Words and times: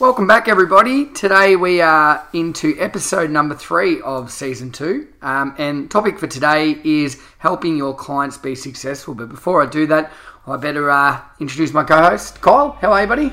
Welcome 0.00 0.28
back, 0.28 0.46
everybody. 0.46 1.06
Today 1.06 1.56
we 1.56 1.80
are 1.80 2.24
into 2.32 2.76
episode 2.78 3.30
number 3.30 3.56
three 3.56 4.00
of 4.02 4.30
season 4.30 4.70
two, 4.70 5.08
um, 5.22 5.56
and 5.58 5.90
topic 5.90 6.20
for 6.20 6.28
today 6.28 6.78
is 6.84 7.20
helping 7.38 7.76
your 7.76 7.96
clients 7.96 8.38
be 8.38 8.54
successful. 8.54 9.14
But 9.16 9.28
before 9.28 9.60
I 9.60 9.66
do 9.66 9.88
that, 9.88 10.12
I 10.46 10.56
better 10.56 10.88
uh, 10.88 11.20
introduce 11.40 11.72
my 11.72 11.82
co-host, 11.82 12.40
Kyle. 12.40 12.78
How 12.80 12.92
are 12.92 13.00
you, 13.00 13.08
buddy? 13.08 13.30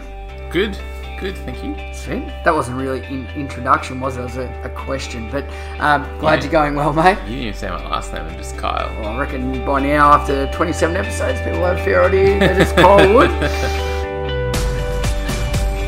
Good, 0.50 0.76
good, 1.20 1.38
thank 1.46 1.64
you. 1.64 1.76
Sweet. 1.94 2.26
That 2.44 2.56
wasn't 2.56 2.80
really 2.80 3.04
an 3.04 3.28
introduction, 3.40 4.00
was 4.00 4.18
it? 4.18 4.22
It 4.22 4.24
was 4.24 4.38
a, 4.38 4.62
a 4.64 4.70
question, 4.70 5.30
but 5.30 5.44
um, 5.78 6.02
glad 6.20 6.42
you're 6.42 6.52
going 6.52 6.74
well, 6.74 6.94
mate. 6.94 7.20
You 7.28 7.44
didn't 7.44 7.58
say 7.58 7.70
my 7.70 7.88
last 7.88 8.12
name, 8.12 8.24
I'm 8.24 8.38
just 8.38 8.58
Kyle. 8.58 8.90
Well, 9.02 9.10
I 9.10 9.20
reckon 9.20 9.64
by 9.68 9.82
now, 9.82 10.14
after 10.14 10.52
27 10.52 10.96
episodes, 10.96 11.38
people 11.42 11.60
have 11.60 11.78
fair 11.82 12.06
idea 12.06 12.40
that 12.40 12.60
it's 12.60 12.72
Kyle 12.72 13.14
Wood. 13.14 13.92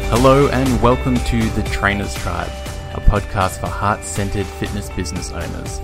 Hello 0.09 0.47
and 0.47 0.81
welcome 0.81 1.17
to 1.17 1.49
The 1.49 1.63
Trainers 1.63 2.15
Tribe, 2.15 2.49
a 2.93 3.01
podcast 3.01 3.59
for 3.59 3.67
heart 3.67 4.05
centered 4.05 4.45
fitness 4.45 4.89
business 4.91 5.33
owners. 5.33 5.81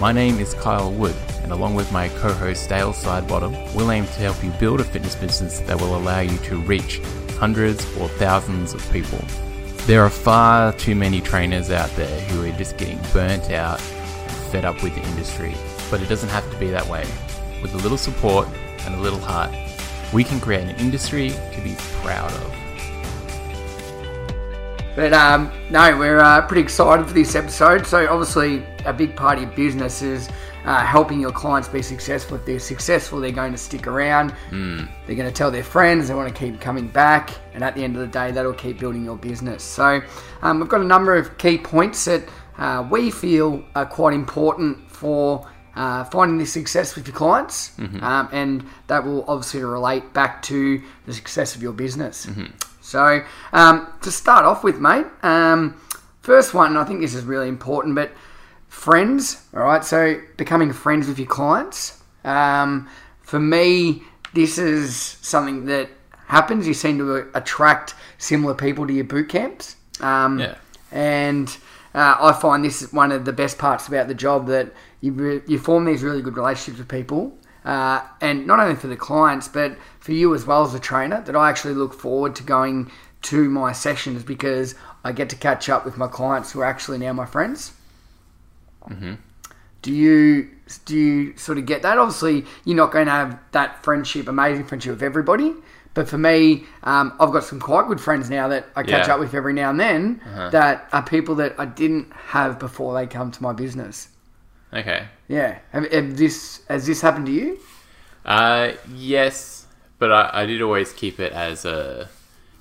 My 0.00 0.10
name 0.10 0.40
is 0.40 0.54
Kyle 0.54 0.90
Wood, 0.90 1.14
and 1.44 1.52
along 1.52 1.76
with 1.76 1.92
my 1.92 2.08
co 2.08 2.32
host 2.32 2.68
Dale 2.68 2.92
Sidebottom, 2.92 3.72
we'll 3.76 3.92
aim 3.92 4.06
to 4.06 4.12
help 4.14 4.42
you 4.42 4.50
build 4.58 4.80
a 4.80 4.84
fitness 4.84 5.14
business 5.14 5.60
that 5.60 5.80
will 5.80 5.96
allow 5.96 6.18
you 6.18 6.36
to 6.38 6.60
reach 6.62 7.00
hundreds 7.38 7.84
or 7.98 8.08
thousands 8.08 8.74
of 8.74 8.82
people. 8.90 9.20
There 9.86 10.02
are 10.02 10.10
far 10.10 10.72
too 10.72 10.96
many 10.96 11.20
trainers 11.20 11.70
out 11.70 11.90
there 11.90 12.20
who 12.22 12.44
are 12.44 12.58
just 12.58 12.76
getting 12.76 12.98
burnt 13.12 13.52
out 13.52 13.80
and 13.80 14.36
fed 14.50 14.64
up 14.64 14.82
with 14.82 14.96
the 14.96 15.02
industry, 15.10 15.54
but 15.92 16.02
it 16.02 16.08
doesn't 16.08 16.30
have 16.30 16.50
to 16.50 16.58
be 16.58 16.70
that 16.70 16.88
way. 16.88 17.06
With 17.62 17.72
a 17.74 17.78
little 17.78 17.98
support 17.98 18.48
and 18.80 18.96
a 18.96 19.00
little 19.00 19.20
heart, 19.20 19.54
we 20.12 20.24
can 20.24 20.40
create 20.40 20.68
an 20.68 20.74
industry 20.80 21.30
to 21.52 21.60
be 21.62 21.76
proud 22.02 22.32
of. 22.32 22.69
But 24.96 25.12
um, 25.12 25.50
no, 25.70 25.96
we're 25.96 26.18
uh, 26.18 26.46
pretty 26.46 26.62
excited 26.62 27.06
for 27.06 27.14
this 27.14 27.34
episode. 27.34 27.86
So 27.86 28.08
obviously, 28.08 28.64
a 28.84 28.92
big 28.92 29.16
part 29.16 29.38
of 29.38 29.44
your 29.44 29.52
business 29.52 30.02
is 30.02 30.28
uh, 30.64 30.84
helping 30.84 31.20
your 31.20 31.32
clients 31.32 31.68
be 31.68 31.80
successful. 31.80 32.36
If 32.36 32.44
they're 32.44 32.58
successful, 32.58 33.20
they're 33.20 33.30
going 33.30 33.52
to 33.52 33.58
stick 33.58 33.86
around. 33.86 34.34
Mm. 34.50 34.88
They're 35.06 35.16
going 35.16 35.28
to 35.28 35.34
tell 35.34 35.50
their 35.50 35.64
friends. 35.64 36.08
They 36.08 36.14
want 36.14 36.34
to 36.34 36.38
keep 36.38 36.60
coming 36.60 36.88
back, 36.88 37.30
and 37.54 37.62
at 37.64 37.74
the 37.74 37.84
end 37.84 37.96
of 37.96 38.02
the 38.02 38.08
day, 38.08 38.30
that'll 38.32 38.52
keep 38.52 38.78
building 38.78 39.04
your 39.04 39.16
business. 39.16 39.62
So 39.62 40.02
um, 40.42 40.60
we've 40.60 40.68
got 40.68 40.80
a 40.80 40.84
number 40.84 41.16
of 41.16 41.38
key 41.38 41.56
points 41.56 42.04
that 42.06 42.28
uh, 42.58 42.86
we 42.90 43.10
feel 43.10 43.64
are 43.74 43.86
quite 43.86 44.14
important 44.14 44.90
for. 44.90 45.48
Uh, 45.76 46.02
finding 46.06 46.36
the 46.36 46.44
success 46.44 46.96
with 46.96 47.06
your 47.06 47.16
clients, 47.16 47.70
Mm-hmm. 47.78 48.02
um, 48.02 48.28
and 48.32 48.66
that 48.88 49.04
will 49.04 49.24
obviously 49.28 49.62
relate 49.62 50.12
back 50.12 50.42
to 50.42 50.82
the 51.06 51.14
success 51.14 51.54
of 51.54 51.62
your 51.62 51.72
business. 51.72 52.26
Mm-hmm. 52.26 52.46
So, 52.90 53.22
um, 53.52 53.86
to 54.02 54.10
start 54.10 54.44
off 54.44 54.64
with, 54.64 54.80
mate, 54.80 55.06
um, 55.22 55.80
first 56.22 56.54
one, 56.54 56.76
I 56.76 56.84
think 56.84 57.00
this 57.00 57.14
is 57.14 57.22
really 57.24 57.48
important, 57.48 57.94
but 57.94 58.10
friends, 58.68 59.42
all 59.54 59.62
right? 59.62 59.84
So, 59.84 60.20
becoming 60.36 60.72
friends 60.72 61.06
with 61.06 61.18
your 61.18 61.28
clients. 61.28 62.02
Um, 62.24 62.88
for 63.22 63.38
me, 63.38 64.02
this 64.34 64.58
is 64.58 64.96
something 65.22 65.66
that 65.66 65.88
happens. 66.26 66.66
You 66.66 66.74
seem 66.74 66.98
to 66.98 67.28
attract 67.34 67.94
similar 68.18 68.54
people 68.54 68.86
to 68.86 68.92
your 68.92 69.04
boot 69.04 69.28
camps. 69.28 69.76
Um, 70.00 70.40
Yeah. 70.40 70.54
And 70.92 71.48
uh, 71.94 72.16
I 72.20 72.32
find 72.32 72.64
this 72.64 72.82
is 72.82 72.92
one 72.92 73.12
of 73.12 73.24
the 73.24 73.32
best 73.32 73.56
parts 73.58 73.86
about 73.86 74.08
the 74.08 74.14
job 74.14 74.48
that 74.48 74.72
you, 75.00 75.12
re- 75.12 75.42
you 75.46 75.58
form 75.60 75.84
these 75.84 76.02
really 76.02 76.22
good 76.22 76.36
relationships 76.36 76.78
with 76.78 76.88
people. 76.88 77.32
Uh, 77.64 78.00
and 78.20 78.46
not 78.46 78.58
only 78.58 78.74
for 78.74 78.86
the 78.86 78.96
clients, 78.96 79.48
but 79.48 79.76
for 79.98 80.12
you 80.12 80.34
as 80.34 80.46
well 80.46 80.64
as 80.64 80.74
a 80.74 80.78
trainer, 80.80 81.20
that 81.22 81.36
I 81.36 81.50
actually 81.50 81.74
look 81.74 81.92
forward 81.92 82.34
to 82.36 82.42
going 82.42 82.90
to 83.22 83.50
my 83.50 83.72
sessions 83.72 84.22
because 84.22 84.74
I 85.04 85.12
get 85.12 85.28
to 85.30 85.36
catch 85.36 85.68
up 85.68 85.84
with 85.84 85.98
my 85.98 86.06
clients 86.08 86.52
who 86.52 86.60
are 86.60 86.64
actually 86.64 86.98
now 86.98 87.12
my 87.12 87.26
friends. 87.26 87.72
Mm-hmm. 88.88 89.14
Do 89.82 89.92
you 89.92 90.48
do 90.84 90.96
you 90.96 91.36
sort 91.36 91.58
of 91.58 91.66
get 91.66 91.82
that? 91.82 91.98
Obviously, 91.98 92.44
you're 92.64 92.76
not 92.76 92.92
going 92.92 93.06
to 93.06 93.12
have 93.12 93.38
that 93.52 93.82
friendship, 93.82 94.28
amazing 94.28 94.64
friendship 94.66 94.92
with 94.92 95.02
everybody. 95.02 95.54
But 95.92 96.08
for 96.08 96.18
me, 96.18 96.64
um, 96.84 97.12
I've 97.18 97.32
got 97.32 97.42
some 97.44 97.58
quite 97.58 97.88
good 97.88 98.00
friends 98.00 98.30
now 98.30 98.46
that 98.48 98.66
I 98.76 98.84
catch 98.84 99.08
Yeah. 99.08 99.14
up 99.14 99.20
with 99.20 99.34
every 99.34 99.52
now 99.52 99.70
and 99.70 99.80
then. 99.80 100.20
That 100.50 100.88
are 100.92 101.02
people 101.02 101.34
that 101.36 101.56
I 101.58 101.64
didn't 101.64 102.12
have 102.12 102.58
before 102.58 102.94
they 102.94 103.06
come 103.06 103.30
to 103.32 103.42
my 103.42 103.52
business. 103.52 104.08
Okay. 104.72 105.06
Yeah, 105.28 105.58
have, 105.72 105.90
have 105.92 106.16
this 106.16 106.62
has 106.68 106.86
this 106.86 107.00
happened 107.00 107.26
to 107.26 107.32
you? 107.32 107.58
Uh, 108.24 108.72
yes, 108.94 109.66
but 109.98 110.12
I, 110.12 110.42
I 110.42 110.46
did 110.46 110.62
always 110.62 110.92
keep 110.92 111.18
it 111.18 111.32
as 111.32 111.64
a, 111.64 112.08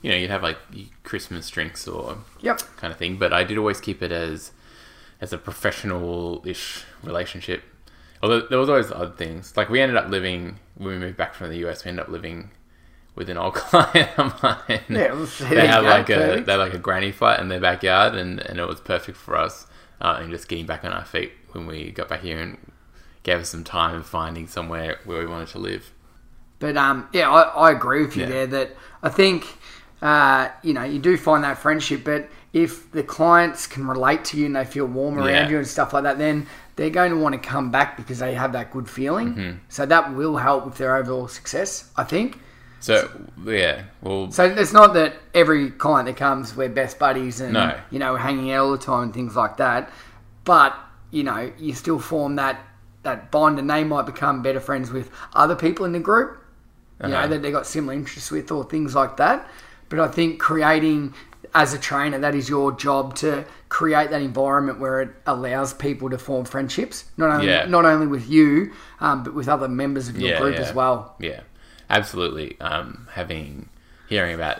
you 0.01 0.09
know, 0.09 0.17
you'd 0.17 0.29
have 0.29 0.43
like 0.43 0.57
Christmas 1.03 1.49
drinks 1.49 1.87
or 1.87 2.17
Yep. 2.41 2.61
kind 2.77 2.91
of 2.91 2.97
thing, 2.97 3.17
but 3.17 3.33
I 3.33 3.43
did 3.43 3.57
always 3.57 3.79
keep 3.81 4.01
it 4.01 4.11
as, 4.11 4.51
as 5.21 5.33
a 5.33 5.37
professional-ish 5.37 6.83
relationship. 7.03 7.63
Although 8.23 8.41
there 8.41 8.59
was 8.59 8.69
always 8.69 8.91
odd 8.91 9.17
things. 9.17 9.55
Like 9.55 9.69
we 9.69 9.81
ended 9.81 9.97
up 9.97 10.09
living 10.09 10.59
when 10.75 10.89
we 10.93 10.97
moved 10.97 11.17
back 11.17 11.33
from 11.33 11.49
the 11.49 11.57
US. 11.67 11.85
We 11.85 11.89
ended 11.89 12.05
up 12.05 12.11
living 12.11 12.51
with 13.15 13.29
an 13.29 13.37
old 13.37 13.53
client 13.55 14.17
of 14.17 14.41
mine. 14.41 14.81
Yeah, 14.89 15.13
well, 15.13 15.25
they 15.25 15.67
had 15.67 15.81
like 15.83 16.09
a 16.09 16.41
they 16.41 16.51
had 16.53 16.59
like 16.59 16.73
a 16.73 16.79
granny 16.79 17.11
flat 17.11 17.39
in 17.39 17.49
their 17.49 17.59
backyard, 17.59 18.15
and, 18.15 18.39
and 18.39 18.59
it 18.59 18.67
was 18.67 18.79
perfect 18.79 19.17
for 19.17 19.35
us. 19.37 19.67
Uh, 20.01 20.19
and 20.21 20.31
just 20.31 20.47
getting 20.47 20.65
back 20.65 20.85
on 20.85 20.93
our 20.93 21.03
feet 21.03 21.33
when 21.53 21.65
we 21.67 21.91
got 21.91 22.09
back 22.09 22.21
here 22.21 22.39
and 22.39 22.57
gave 23.23 23.39
us 23.39 23.49
some 23.49 23.63
time 23.63 23.95
of 23.95 24.05
finding 24.05 24.47
somewhere 24.47 24.99
where 25.05 25.19
we 25.19 25.25
wanted 25.27 25.49
to 25.49 25.59
live. 25.59 25.91
But 26.59 26.75
um, 26.77 27.07
yeah, 27.13 27.29
I, 27.29 27.41
I 27.69 27.71
agree 27.71 28.05
with 28.05 28.15
you 28.15 28.23
Yeah. 28.23 28.29
there. 28.29 28.47
That 28.47 28.75
I 29.03 29.09
think 29.09 29.45
uh, 30.01 30.49
you 30.63 30.73
know 30.73 30.83
you 30.83 30.99
do 30.99 31.17
find 31.17 31.43
that 31.43 31.57
friendship, 31.57 32.03
but 32.03 32.29
if 32.51 32.91
the 32.91 33.03
clients 33.03 33.67
can 33.67 33.87
relate 33.87 34.25
to 34.25 34.37
you 34.37 34.47
and 34.47 34.55
they 34.55 34.65
feel 34.65 34.85
warm 34.85 35.17
around 35.17 35.27
Yeah. 35.29 35.49
you 35.49 35.57
and 35.57 35.67
stuff 35.67 35.93
like 35.93 36.03
that, 36.03 36.17
then 36.17 36.47
they're 36.75 36.89
going 36.89 37.11
to 37.11 37.17
want 37.17 37.33
to 37.33 37.39
come 37.49 37.69
back 37.71 37.95
because 37.97 38.19
they 38.19 38.33
have 38.33 38.53
that 38.53 38.71
good 38.71 38.89
feeling. 38.89 39.35
Mm-hmm. 39.35 39.57
So 39.69 39.85
that 39.85 40.15
will 40.15 40.37
help 40.37 40.65
with 40.65 40.75
their 40.77 40.95
overall 40.95 41.27
success, 41.27 41.91
I 41.95 42.03
think. 42.05 42.39
So 42.81 43.09
yeah, 43.45 43.83
well, 44.01 44.31
So 44.31 44.45
it's 44.45 44.71
not 44.73 44.93
that 44.93 45.15
every 45.33 45.69
client 45.71 46.07
that 46.07 46.15
comes 46.15 46.55
we're 46.55 46.69
best 46.69 46.97
buddies 46.97 47.41
and 47.41 47.53
No. 47.53 47.77
you 47.91 47.99
know 47.99 48.15
hanging 48.15 48.51
out 48.51 48.63
all 48.65 48.71
the 48.71 48.77
time 48.77 49.03
and 49.03 49.13
things 49.13 49.35
like 49.35 49.57
that. 49.57 49.91
But 50.45 50.75
you 51.11 51.23
know 51.23 51.51
you 51.57 51.73
still 51.73 51.99
form 51.99 52.35
that 52.37 52.59
that 53.03 53.31
bond, 53.31 53.57
and 53.59 53.69
they 53.69 53.83
might 53.83 54.05
become 54.05 54.41
better 54.41 54.59
friends 54.59 54.91
with 54.91 55.09
other 55.33 55.55
people 55.55 55.85
in 55.85 55.93
the 55.93 55.99
group. 55.99 56.37
You 57.01 57.09
know 57.09 57.17
Uh-huh. 57.17 57.27
that 57.27 57.41
they've 57.41 57.53
got 57.53 57.65
similar 57.65 57.93
interests 57.93 58.29
with 58.29 58.51
or 58.51 58.63
things 58.65 58.93
like 58.95 59.17
that. 59.17 59.47
But 59.87 59.99
I 59.99 60.07
think 60.09 60.39
creating 60.39 61.13
as 61.55 61.73
a 61.73 61.79
trainer, 61.79 62.19
that 62.19 62.35
is 62.35 62.47
your 62.49 62.71
job 62.73 63.15
to 63.15 63.43
create 63.69 64.11
that 64.11 64.21
environment 64.21 64.79
where 64.79 65.01
it 65.01 65.09
allows 65.25 65.73
people 65.73 66.09
to 66.11 66.17
form 66.17 66.45
friendships, 66.45 67.05
not 67.17 67.31
only 67.31 67.47
Yeah. 67.47 67.65
not 67.65 67.85
only 67.85 68.05
with 68.05 68.29
you, 68.29 68.71
um, 68.99 69.23
but 69.23 69.33
with 69.33 69.47
other 69.47 69.67
members 69.67 70.09
of 70.09 70.17
your 70.17 70.31
Yeah, 70.31 70.37
group 70.39 70.55
yeah. 70.55 70.61
as 70.61 70.73
well. 70.73 71.15
Yeah, 71.19 71.39
absolutely. 71.89 72.59
Um, 72.59 73.07
having 73.13 73.69
hearing 74.07 74.35
about 74.35 74.59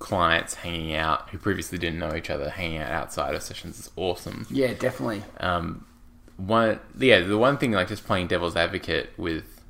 clients 0.00 0.54
hanging 0.54 0.94
out 0.94 1.28
who 1.28 1.38
previously 1.38 1.78
didn't 1.78 2.00
know 2.00 2.16
each 2.16 2.30
other, 2.30 2.50
hanging 2.50 2.78
out 2.78 2.90
outside 2.90 3.34
of 3.34 3.42
sessions 3.42 3.78
is 3.78 3.90
awesome. 3.94 4.46
Yeah, 4.50 4.72
definitely. 4.72 5.22
Um, 5.38 5.86
one, 6.36 6.80
yeah, 6.98 7.20
the 7.20 7.38
one 7.38 7.58
thing 7.58 7.70
like 7.72 7.86
just 7.88 8.04
playing 8.04 8.26
devil's 8.26 8.56
advocate 8.56 9.10
with 9.16 9.62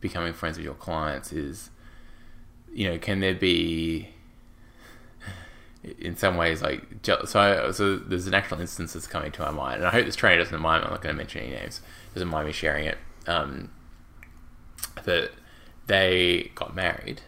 becoming 0.00 0.34
friends 0.34 0.56
with 0.56 0.64
your 0.64 0.74
clients 0.74 1.32
is, 1.32 1.70
you 2.72 2.88
know, 2.88 2.98
can 2.98 3.20
there 3.20 3.34
be 3.34 4.10
in 5.98 6.14
some 6.14 6.36
ways 6.36 6.60
like 6.60 6.82
so 7.02 7.72
so 7.72 7.96
there's 7.96 8.26
an 8.26 8.34
actual 8.34 8.60
instance 8.60 8.92
that's 8.92 9.06
coming 9.06 9.32
to 9.32 9.40
my 9.40 9.50
mind 9.50 9.76
and 9.76 9.86
i 9.86 9.90
hope 9.90 10.04
this 10.04 10.14
trainer 10.14 10.42
doesn't 10.42 10.60
mind 10.60 10.84
i'm 10.84 10.90
not 10.90 11.00
going 11.00 11.14
to 11.14 11.16
mention 11.16 11.40
any 11.40 11.52
names 11.52 11.80
doesn't 12.12 12.28
mind 12.28 12.46
me 12.46 12.52
sharing 12.52 12.84
it 12.84 12.98
um 13.26 13.70
that 15.04 15.30
they 15.86 16.50
got 16.54 16.74
married 16.74 17.22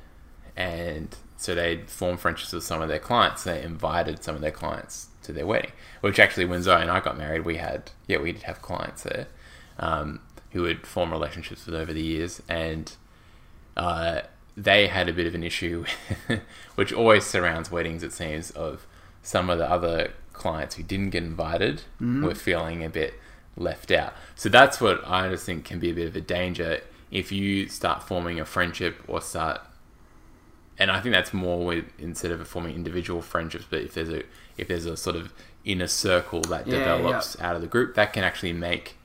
and 0.55 1.17
so 1.43 1.55
they 1.55 1.79
formed 1.87 2.21
friendships 2.21 2.53
with 2.53 2.65
some 2.65 2.81
of 2.81 2.89
their 2.89 2.99
clients 2.99 3.45
they 3.45 3.63
invited 3.63 4.23
some 4.23 4.35
of 4.35 4.41
their 4.41 4.51
clients 4.51 5.09
to 5.23 5.33
their 5.33 5.47
wedding 5.47 5.73
which 6.01 6.19
actually 6.19 6.45
when 6.45 6.63
zoe 6.63 6.81
and 6.81 6.91
i 6.91 7.01
got 7.01 7.17
married 7.17 7.45
we 7.45 7.57
had 7.57 7.91
yeah 8.07 8.19
we 8.19 8.33
did 8.33 8.43
have 8.43 8.61
clients 8.63 9.03
there 9.03 9.27
um, 9.79 10.21
who 10.51 10.65
had 10.65 10.87
formed 10.87 11.13
relationships 11.13 11.67
with 11.67 11.75
over 11.75 11.93
the 11.93 12.03
years 12.03 12.43
and 12.49 12.97
uh, 13.77 14.21
they 14.57 14.87
had 14.87 15.09
a 15.09 15.13
bit 15.13 15.27
of 15.27 15.35
an 15.35 15.43
issue, 15.43 15.85
which 16.75 16.93
always 16.93 17.25
surrounds 17.25 17.71
weddings, 17.71 18.03
it 18.03 18.13
seems, 18.13 18.51
of 18.51 18.87
some 19.23 19.49
of 19.49 19.59
the 19.59 19.69
other 19.69 20.13
clients 20.33 20.75
who 20.75 20.83
didn't 20.83 21.11
get 21.11 21.23
invited 21.23 21.83
were 22.25 22.35
feeling 22.35 22.85
a 22.85 22.89
bit 22.89 23.15
left 23.57 23.91
out. 23.91 24.13
So 24.35 24.49
that's 24.49 24.81
what 24.81 25.07
I 25.07 25.29
just 25.29 25.47
think 25.47 25.65
can 25.65 25.79
be 25.79 25.91
a 25.91 25.95
bit 25.95 26.09
of 26.09 26.17
a 26.17 26.21
danger 26.21 26.81
if 27.11 27.31
you 27.31 27.69
start 27.69 28.03
forming 28.03 28.41
a 28.41 28.45
friendship 28.45 29.03
or 29.07 29.21
start. 29.21 29.61
And 30.83 30.91
I 30.91 31.01
think 31.01 31.15
that's 31.15 31.33
more 31.33 31.65
with 31.65 31.85
instead 31.99 32.33
of 32.33 32.47
forming 32.49 32.75
individual 32.75 33.23
friendships, 33.23 33.65
but 33.71 33.81
if 33.83 33.95
there's 33.95 34.09
a 34.11 34.23
if 34.59 34.67
there's 34.67 34.85
a 34.87 34.97
sort 34.97 35.15
of 35.17 35.33
inner 35.65 35.87
circle 35.87 36.41
that 36.43 36.67
Yeah, 36.67 36.79
develops 36.79 37.41
out 37.41 37.55
of 37.55 37.63
the 37.63 37.69
group, 37.69 37.95
that 37.95 38.13
can 38.13 38.25
actually 38.25 38.53
make 38.53 38.97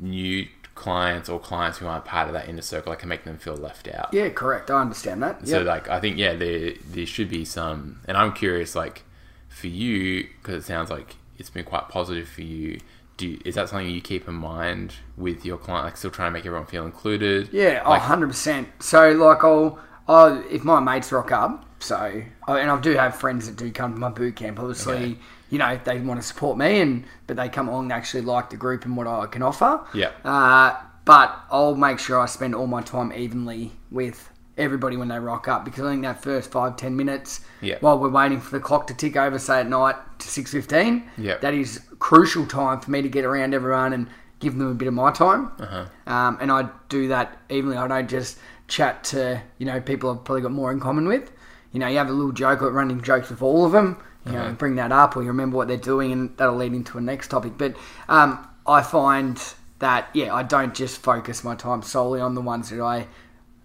new 0.00 0.46
clients 0.74 1.28
or 1.28 1.38
clients 1.38 1.78
who 1.78 1.86
aren't 1.86 2.04
part 2.04 2.26
of 2.28 2.34
that 2.34 2.48
inner 2.48 2.60
circle, 2.60 2.92
I 2.92 2.96
can 2.96 3.08
make 3.08 3.24
them 3.24 3.38
feel 3.38 3.56
left 3.56 3.88
out. 3.88 4.12
Yeah, 4.12 4.28
correct. 4.30 4.70
I 4.70 4.80
understand 4.80 5.22
that. 5.22 5.46
So 5.46 5.62
like 5.62 5.88
I 5.88 6.00
think 6.00 6.18
yeah, 6.18 6.34
there 6.34 6.72
there 6.90 7.06
should 7.06 7.28
be 7.28 7.44
some, 7.44 8.00
and 8.08 8.16
I'm 8.16 8.32
curious 8.32 8.74
like 8.74 9.04
for 9.48 9.68
you 9.68 10.26
because 10.42 10.64
it 10.64 10.66
sounds 10.66 10.90
like 10.90 11.14
it's 11.38 11.50
been 11.50 11.64
quite 11.64 11.88
positive 11.88 12.28
for 12.28 12.42
you. 12.42 12.80
Do 13.16 13.28
you, 13.28 13.40
is 13.46 13.54
that 13.54 13.68
something 13.70 13.88
you 13.88 14.02
keep 14.02 14.28
in 14.28 14.34
mind 14.34 14.94
with 15.16 15.46
your 15.46 15.56
client? 15.56 15.84
Like 15.86 15.96
still 15.96 16.10
trying 16.10 16.28
to 16.28 16.32
make 16.32 16.44
everyone 16.44 16.66
feel 16.66 16.84
included. 16.84 17.48
Yeah, 17.52 17.82
Like- 17.88 18.02
100%. 18.02 18.66
So, 18.80 19.10
like, 19.12 19.42
I'll, 19.42 19.78
I'll, 20.08 20.42
if 20.50 20.62
my 20.64 20.80
mates 20.80 21.10
rock 21.12 21.32
up, 21.32 21.64
so, 21.78 22.22
oh, 22.48 22.54
and 22.56 22.70
I 22.70 22.80
do 22.80 22.92
have 22.94 23.16
friends 23.16 23.46
that 23.46 23.56
do 23.56 23.70
come 23.70 23.92
to 23.94 23.98
my 23.98 24.08
boot 24.08 24.36
camp, 24.36 24.58
obviously, 24.58 24.96
Okay. 24.96 25.18
you 25.50 25.58
know, 25.58 25.78
they 25.84 25.98
want 26.00 26.20
to 26.20 26.26
support 26.26 26.56
me, 26.56 26.80
and 26.80 27.04
but 27.26 27.36
they 27.36 27.48
come 27.48 27.68
along, 27.68 27.88
they 27.88 27.94
actually 27.94 28.22
like 28.22 28.50
the 28.50 28.56
group 28.56 28.84
and 28.84 28.96
what 28.96 29.06
I 29.06 29.26
can 29.26 29.42
offer. 29.42 29.80
Yeah. 29.92 30.10
Uh, 30.24 30.76
but 31.04 31.36
I'll 31.50 31.74
make 31.76 31.98
sure 31.98 32.18
I 32.20 32.26
spend 32.26 32.54
all 32.54 32.66
my 32.66 32.82
time 32.82 33.12
evenly 33.12 33.72
with 33.90 34.30
everybody 34.58 34.96
when 34.96 35.08
they 35.08 35.18
rock 35.18 35.48
up 35.48 35.64
because 35.66 35.84
I 35.84 35.90
think 35.90 36.02
that 36.02 36.22
first 36.22 36.50
five 36.50 36.76
ten 36.78 36.96
minutes 36.96 37.42
Yeah. 37.60 37.76
while 37.80 37.98
we're 37.98 38.08
waiting 38.08 38.40
for 38.40 38.50
the 38.52 38.60
clock 38.60 38.86
to 38.86 38.94
tick 38.94 39.14
over, 39.16 39.38
say 39.38 39.60
at 39.60 39.68
night 39.68 39.96
to 40.20 40.28
six 40.28 40.50
fifteen, 40.52 41.04
Yeah. 41.18 41.36
that 41.38 41.52
is 41.52 41.80
crucial 41.98 42.46
time 42.46 42.80
for 42.80 42.90
me 42.90 43.02
to 43.02 43.08
get 43.08 43.24
around 43.26 43.52
everyone 43.54 43.92
and 43.92 44.08
give 44.40 44.56
them 44.56 44.70
a 44.70 44.74
bit 44.74 44.88
of 44.88 44.94
my 44.94 45.10
time. 45.12 45.52
Uh-huh. 45.60 45.84
Um, 46.06 46.38
and 46.40 46.50
I 46.50 46.68
do 46.88 47.08
that 47.08 47.36
evenly. 47.50 47.76
I 47.76 47.86
don't 47.86 48.08
just 48.08 48.38
chat 48.68 49.04
to 49.04 49.40
you 49.58 49.66
know 49.66 49.80
people 49.80 50.10
I've 50.10 50.24
probably 50.24 50.42
got 50.42 50.52
more 50.52 50.72
in 50.72 50.80
common 50.80 51.06
with. 51.08 51.30
You 51.72 51.80
know, 51.80 51.88
you 51.88 51.98
have 51.98 52.08
a 52.08 52.12
little 52.12 52.32
joke 52.32 52.62
or 52.62 52.70
running 52.70 53.02
jokes 53.02 53.28
with 53.30 53.42
all 53.42 53.66
of 53.66 53.72
them. 53.72 53.98
You 54.24 54.32
know, 54.32 54.40
Uh-huh. 54.40 54.52
bring 54.52 54.74
that 54.76 54.90
up, 54.90 55.16
or 55.16 55.22
you 55.22 55.28
remember 55.28 55.56
what 55.56 55.68
they're 55.68 55.76
doing, 55.76 56.10
and 56.10 56.36
that'll 56.36 56.56
lead 56.56 56.72
into 56.74 56.98
a 56.98 57.00
next 57.00 57.28
topic. 57.28 57.52
But 57.56 57.76
um, 58.08 58.46
I 58.66 58.82
find 58.82 59.40
that 59.78 60.08
yeah, 60.14 60.34
I 60.34 60.42
don't 60.42 60.74
just 60.74 60.98
focus 60.98 61.44
my 61.44 61.54
time 61.54 61.82
solely 61.82 62.20
on 62.20 62.34
the 62.34 62.40
ones 62.40 62.70
that 62.70 62.80
I 62.80 63.06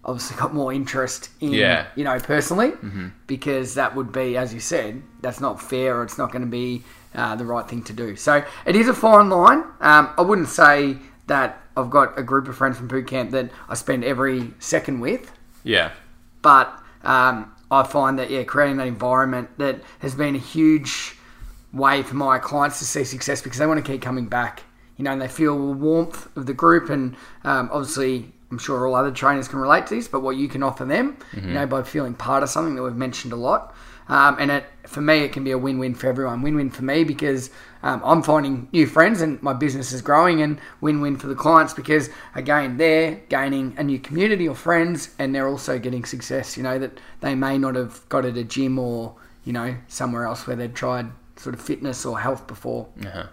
obviously 0.04 0.36
got 0.36 0.52
more 0.54 0.72
interest 0.72 1.30
in. 1.40 1.52
Yeah. 1.52 1.86
You 1.96 2.04
know, 2.04 2.18
personally, 2.20 2.72
because 3.26 3.74
that 3.74 3.94
would 3.96 4.12
be, 4.12 4.36
as 4.36 4.52
you 4.52 4.60
said, 4.60 5.02
that's 5.20 5.40
not 5.40 5.60
fair, 5.62 5.96
or 5.98 6.02
it's 6.04 6.18
not 6.18 6.30
going 6.32 6.42
to 6.42 6.48
be 6.50 6.82
uh, 7.14 7.34
the 7.36 7.44
right 7.44 7.66
thing 7.68 7.82
to 7.84 7.92
do. 7.92 8.14
So 8.16 8.44
it 8.66 8.76
is 8.76 8.88
a 8.88 8.94
fine 8.94 9.30
line. 9.30 9.64
Um, 9.80 10.10
I 10.18 10.22
wouldn't 10.22 10.48
say 10.48 10.96
that 11.28 11.61
I've 11.76 11.90
got 11.90 12.18
a 12.18 12.22
group 12.22 12.48
of 12.48 12.56
friends 12.56 12.76
from 12.76 12.88
boot 12.88 13.06
camp 13.06 13.30
that 13.32 13.50
I 13.68 13.74
spend 13.74 14.04
every 14.04 14.52
second 14.58 15.00
with, 15.00 15.30
Yeah. 15.64 15.92
but 16.42 16.72
um, 17.02 17.52
I 17.70 17.82
find 17.84 18.18
that 18.18 18.30
yeah, 18.30 18.44
creating 18.44 18.76
that 18.76 18.86
environment 18.86 19.48
that 19.58 19.80
has 20.00 20.14
been 20.14 20.34
a 20.34 20.38
huge 20.38 21.16
way 21.72 22.02
for 22.02 22.14
my 22.16 22.38
clients 22.38 22.78
to 22.80 22.84
see 22.84 23.04
success 23.04 23.40
because 23.42 23.58
they 23.58 23.66
want 23.66 23.84
to 23.84 23.92
keep 23.92 24.02
coming 24.02 24.26
back. 24.26 24.62
You 24.98 25.04
know, 25.04 25.12
and 25.12 25.20
they 25.22 25.28
feel 25.28 25.56
the 25.56 25.72
warmth 25.72 26.28
of 26.36 26.44
the 26.46 26.52
group, 26.52 26.90
and 26.90 27.16
um, 27.44 27.70
obviously, 27.72 28.30
I'm 28.50 28.58
sure 28.58 28.86
all 28.86 28.94
other 28.94 29.10
trainers 29.10 29.48
can 29.48 29.58
relate 29.58 29.86
to 29.86 29.94
this. 29.96 30.06
But 30.06 30.20
what 30.20 30.36
you 30.36 30.48
can 30.48 30.62
offer 30.62 30.84
them, 30.84 31.16
you 31.34 31.40
know, 31.40 31.66
by 31.66 31.82
feeling 31.82 32.12
part 32.14 32.42
of 32.42 32.50
something 32.50 32.74
that 32.76 32.82
we've 32.82 32.94
mentioned 32.94 33.32
a 33.32 33.36
lot, 33.36 33.74
um, 34.08 34.36
and 34.38 34.50
it 34.50 34.64
for 34.86 35.00
me, 35.00 35.18
it 35.18 35.32
can 35.32 35.44
be 35.44 35.52
a 35.52 35.58
win-win 35.58 35.94
for 35.94 36.08
everyone. 36.08 36.42
Win-win 36.42 36.70
for 36.70 36.84
me 36.84 37.04
because 37.04 37.50
um, 37.82 38.02
I'm 38.04 38.22
finding 38.22 38.68
new 38.72 38.86
friends 38.86 39.20
and 39.20 39.42
my 39.42 39.52
business 39.52 39.92
is 39.92 40.02
growing, 40.02 40.42
and 40.42 40.58
win-win 40.80 41.16
for 41.16 41.28
the 41.28 41.34
clients 41.34 41.72
because 41.72 42.10
again, 42.34 42.76
they're 42.76 43.22
gaining 43.28 43.74
a 43.78 43.84
new 43.84 43.98
community 43.98 44.46
of 44.46 44.58
friends, 44.58 45.10
and 45.18 45.34
they're 45.34 45.48
also 45.48 45.78
getting 45.78 46.04
success. 46.04 46.56
You 46.56 46.62
know 46.62 46.78
that 46.78 47.00
they 47.20 47.34
may 47.34 47.58
not 47.58 47.74
have 47.74 48.08
got 48.08 48.24
at 48.24 48.36
a 48.36 48.44
gym 48.44 48.78
or 48.78 49.14
you 49.44 49.52
know 49.52 49.76
somewhere 49.88 50.24
else 50.24 50.46
where 50.46 50.56
they've 50.56 50.74
tried 50.74 51.12
sort 51.36 51.54
of 51.54 51.60
fitness 51.60 52.04
or 52.04 52.18
health 52.20 52.46
before. 52.46 52.88
Uh-huh. 53.00 53.26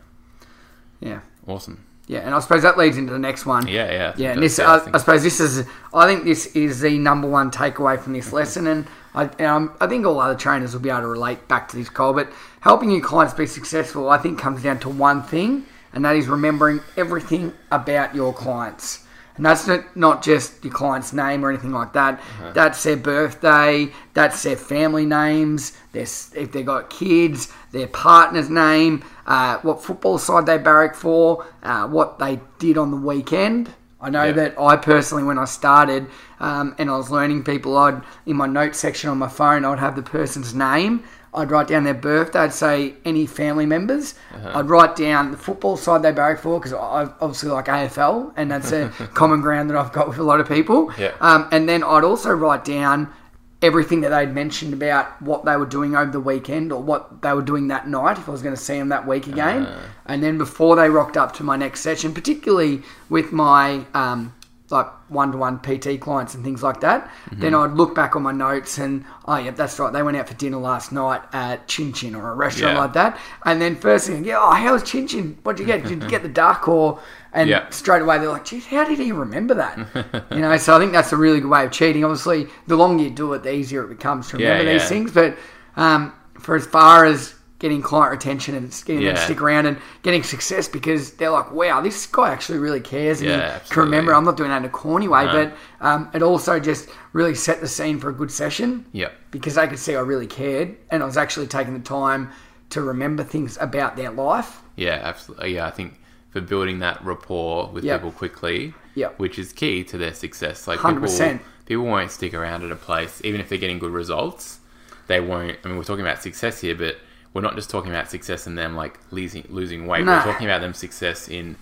Yeah. 1.00 1.22
Awesome. 1.48 1.86
Yeah, 2.10 2.22
and 2.22 2.34
I 2.34 2.40
suppose 2.40 2.64
that 2.64 2.76
leads 2.76 2.98
into 2.98 3.14
the 3.14 3.20
next 3.20 3.46
one. 3.46 3.68
Yeah, 3.68 3.92
yeah. 3.92 4.14
Yeah, 4.18 4.32
and 4.32 4.42
this, 4.42 4.58
yeah, 4.58 4.66
I 4.68 4.78
I, 4.78 4.90
I 4.96 4.98
suppose 4.98 5.22
this 5.22 5.40
is, 5.40 5.68
I 5.94 6.08
think 6.08 6.24
this 6.24 6.48
is 6.56 6.80
the 6.82 6.98
number 6.98 7.28
one 7.30 7.52
takeaway 7.52 8.00
from 8.02 8.14
this 8.14 8.34
lesson, 8.34 8.66
and 8.66 8.88
I, 9.14 9.26
and 9.38 9.48
I'm- 9.48 9.72
I 9.80 9.86
think 9.86 10.08
all 10.08 10.20
other 10.20 10.34
trainers 10.34 10.74
will 10.74 10.82
be 10.82 10.90
able 10.90 11.02
to 11.02 11.08
relate 11.08 11.48
back 11.48 11.68
to 11.70 11.78
this 11.78 11.88
call. 11.88 12.14
But 12.14 12.32
helping 12.62 12.90
your 12.90 13.02
clients 13.02 13.36
be 13.36 13.46
successful, 13.46 14.10
I 14.10 14.18
think, 14.18 14.40
comes 14.40 14.64
down 14.64 14.80
to 14.80 14.90
one 14.90 15.22
thing, 15.22 15.66
and 15.94 16.04
that 16.04 16.16
is 16.16 16.28
remembering 16.28 16.80
everything 16.98 17.54
about 17.72 18.16
your 18.16 18.34
clients. 18.34 19.06
And 19.40 19.46
that's 19.46 19.68
not, 19.68 19.96
not 19.96 20.22
just 20.22 20.66
your 20.66 20.74
client's 20.74 21.14
name 21.14 21.46
or 21.46 21.50
anything 21.50 21.72
like 21.72 21.94
that. 21.94 22.20
That's 22.54 22.84
their 22.84 22.98
birthday. 22.98 23.90
That's 24.14 24.44
their 24.44 24.58
family 24.58 25.06
names. 25.06 25.78
Their, 25.94 26.04
if 26.04 26.52
they've 26.52 26.66
got 26.66 26.90
kids, 26.90 27.50
their 27.72 27.88
partner's 27.88 28.50
name, 28.50 29.02
uh, 29.26 29.60
what 29.60 29.82
football 29.82 30.18
side 30.18 30.46
they 30.46 30.58
barrack 30.58 30.94
for, 30.94 31.46
uh, 31.64 31.88
what 31.88 32.20
they 32.20 32.42
did 32.58 32.78
on 32.78 32.92
the 32.92 32.98
weekend. 32.98 33.74
I 34.02 34.10
know 34.10 34.26
Yeah. 34.26 34.32
that 34.34 34.60
I 34.60 34.76
personally, 34.76 35.24
when 35.24 35.38
I 35.40 35.46
started 35.46 36.08
um, 36.42 36.76
and 36.78 36.90
I 36.90 36.98
was 36.98 37.10
learning 37.10 37.46
people, 37.46 37.78
I'd 37.78 38.02
in 38.26 38.36
my 38.36 38.46
notes 38.46 38.78
section 38.78 39.10
on 39.10 39.18
my 39.20 39.30
phone, 39.30 39.64
I'd 39.64 39.80
have 39.80 39.96
the 39.96 40.02
person's 40.02 40.54
name. 40.54 41.06
I'd 41.34 41.52
write 41.52 41.68
down 41.68 41.84
their 41.84 41.94
birthday. 41.94 42.40
I'd 42.40 42.54
say 42.54 42.96
any 43.06 43.26
family 43.26 43.66
members. 43.66 44.16
I'd 44.56 44.70
write 44.70 44.96
down 44.96 45.32
the 45.32 45.38
football 45.38 45.78
side 45.78 46.02
they 46.02 46.12
barrack 46.12 46.40
for 46.40 46.60
because 46.60 46.74
I 46.74 47.04
obviously 47.22 47.50
like 47.50 47.66
AFL, 47.66 48.34
and 48.36 48.50
that's 48.50 48.72
a 48.72 48.90
common 49.14 49.42
ground 49.42 49.70
that 49.70 49.78
I've 49.78 49.94
got 49.94 50.08
with 50.08 50.18
a 50.18 50.24
lot 50.24 50.40
of 50.40 50.48
people. 50.48 50.92
Yeah. 50.98 51.14
Um, 51.22 51.48
and 51.52 51.70
then 51.70 51.84
I'd 51.84 52.04
also 52.04 52.32
write 52.32 52.66
down 52.66 53.14
everything 53.62 54.02
that 54.02 54.10
they'd 54.10 54.34
mentioned 54.34 54.74
about 54.74 55.22
what 55.22 55.44
they 55.44 55.58
were 55.58 55.66
doing 55.66 55.94
over 55.96 56.10
the 56.10 56.20
weekend 56.20 56.72
or 56.72 56.82
what 56.82 57.22
they 57.22 57.34
were 57.34 57.42
doing 57.42 57.68
that 57.68 57.88
night 57.90 58.18
if 58.18 58.30
I 58.30 58.32
was 58.32 58.42
going 58.42 58.56
to 58.56 58.62
see 58.62 58.78
them 58.78 58.90
that 58.90 59.06
week 59.06 59.28
again. 59.28 59.68
And 60.06 60.24
then 60.24 60.38
before 60.38 60.78
they 60.78 60.90
rocked 60.90 61.18
up 61.18 61.34
to 61.36 61.44
my 61.44 61.58
next 61.58 61.82
session, 61.82 62.14
particularly 62.14 62.84
with 63.10 63.34
my 63.34 63.86
um, 63.94 64.34
like 64.72 64.88
one-to-one 65.10 65.60
PT 65.60 66.00
clients 66.00 66.36
and 66.36 66.44
things 66.44 66.62
like 66.62 66.80
that, 66.82 67.10
then 67.32 67.56
I'd 67.56 67.72
look 67.72 67.96
back 67.96 68.16
on 68.16 68.22
my 68.24 68.32
notes 68.32 68.78
and 68.78 69.04
oh 69.26 69.38
yeah, 69.38 69.52
that's 69.52 69.80
right, 69.80 69.92
they 69.92 70.04
went 70.04 70.18
out 70.18 70.28
for 70.28 70.36
dinner 70.36 70.58
last 70.58 70.92
night 70.92 71.22
at 71.34 71.68
Chin 71.68 71.92
Chin 71.94 72.16
or 72.16 72.32
a 72.32 72.36
restaurant 72.36 72.76
Yeah. 72.76 72.80
like 72.82 72.94
that. 72.94 73.20
And 73.46 73.62
then 73.62 73.76
first 73.76 74.08
thing, 74.08 74.24
yeah, 74.26 74.38
oh 74.40 74.52
how 74.52 74.74
was 74.74 74.84
Chin 74.84 75.08
Chin? 75.08 75.38
What'd 75.44 75.60
you 75.60 75.66
get? 75.66 75.84
Did 75.88 76.04
you 76.04 76.10
get 76.10 76.22
the 76.22 76.30
duck 76.30 76.68
or? 76.68 77.00
And 77.34 77.50
Yeah. 77.50 77.70
straight 77.70 78.02
away 78.02 78.18
they're 78.20 78.30
like, 78.30 78.46
geez, 78.46 78.66
how 78.68 78.84
did 78.86 78.98
he 79.00 79.12
remember 79.12 79.54
that? 79.56 80.28
you 80.32 80.40
know, 80.40 80.56
so 80.58 80.76
I 80.76 80.80
think 80.80 80.92
that's 80.92 81.14
a 81.14 81.18
really 81.18 81.40
good 81.40 81.50
way 81.50 81.66
of 81.66 81.72
cheating. 81.72 82.04
Obviously, 82.04 82.48
the 82.68 82.76
longer 82.76 83.04
you 83.04 83.10
do 83.12 83.34
it, 83.34 83.44
the 83.44 83.54
easier 83.54 83.84
it 83.84 83.90
becomes 83.90 84.30
to 84.30 84.38
remember 84.38 84.64
Yeah, 84.64 84.74
these 84.74 84.90
things. 84.90 85.12
But 85.12 85.38
um, 85.78 86.14
for 86.40 86.56
as 86.56 86.66
far 86.66 87.06
as 87.06 87.36
getting 87.60 87.82
client 87.82 88.12
retention 88.12 88.56
and 88.56 88.70
getting 88.86 89.04
them 89.04 89.16
to 89.16 89.22
stick 89.22 89.42
around 89.42 89.66
and 89.66 89.78
getting 90.02 90.24
success 90.24 90.68
because 90.68 91.12
they're 91.14 91.30
like, 91.30 91.52
wow, 91.52 91.82
this 91.82 92.06
guy 92.08 92.32
actually 92.32 92.58
really 92.58 92.80
cares 92.80 93.20
and 93.20 93.30
Yeah, 93.30 93.60
he 93.60 93.70
can 93.70 93.84
remember. 93.84 94.14
I'm 94.16 94.24
not 94.24 94.38
doing 94.38 94.50
that 94.50 94.58
in 94.58 94.66
a 94.66 94.70
corny 94.70 95.10
way, 95.10 95.26
No. 95.26 95.32
but 95.34 95.86
um, 95.86 96.10
it 96.14 96.24
also 96.24 96.58
just 96.60 96.90
really 97.12 97.36
set 97.36 97.60
the 97.60 97.68
scene 97.68 98.00
for 98.00 98.10
a 98.10 98.14
good 98.14 98.32
session 98.32 98.86
Yep. 98.94 99.14
because 99.32 99.56
they 99.56 99.68
could 99.68 99.78
see 99.80 99.96
I 99.96 100.00
really 100.00 100.26
cared 100.28 100.78
and 100.90 101.04
I 101.04 101.06
was 101.06 101.18
actually 101.18 101.48
taking 101.48 101.74
the 101.74 101.82
time 101.82 102.30
to 102.70 102.82
remember 102.82 103.24
things 103.24 103.58
about 103.60 103.98
their 103.98 104.12
life. 104.12 104.62
Yeah, 104.78 105.00
absolutely. 105.04 105.56
Yeah, 105.56 105.68
I 105.68 105.72
think 105.72 106.00
for 106.32 106.40
building 106.40 106.80
that 106.80 107.04
rapport 107.04 107.68
with 107.74 107.84
Yep. 107.84 108.00
people 108.00 108.12
quickly, 108.14 108.74
Yep. 108.96 109.20
which 109.20 109.38
is 109.38 109.52
key 109.52 109.84
to 109.86 109.98
their 109.98 110.14
success. 110.14 110.66
Like 110.66 110.80
100%. 110.80 111.40
people, 111.40 111.46
people 111.66 111.86
won't 111.86 112.12
stick 112.12 112.34
around 112.34 112.64
at 112.64 112.72
a 112.72 112.76
place 112.78 113.20
even 113.26 113.42
if 113.42 113.50
they're 113.50 113.58
getting 113.58 113.80
good 113.80 113.92
results. 113.92 114.60
They 115.08 115.20
won't. 115.20 115.58
I 115.66 115.68
mean, 115.68 115.76
we're 115.78 115.84
talking 115.84 116.06
about 116.06 116.22
success 116.22 116.62
here, 116.62 116.76
but 116.76 116.98
we're 117.34 117.42
not 117.42 117.56
just 117.56 117.70
talking 117.70 117.92
about 117.92 118.10
success 118.10 118.48
in 118.48 118.56
them 118.56 118.76
like 118.76 119.00
losing 119.12 119.46
losing 119.50 119.86
weight. 119.88 120.06
No. 120.06 120.14
We're 120.18 120.24
talking 120.24 120.48
about 120.48 120.62
them 120.62 120.74
success 120.74 121.28
in, 121.30 121.56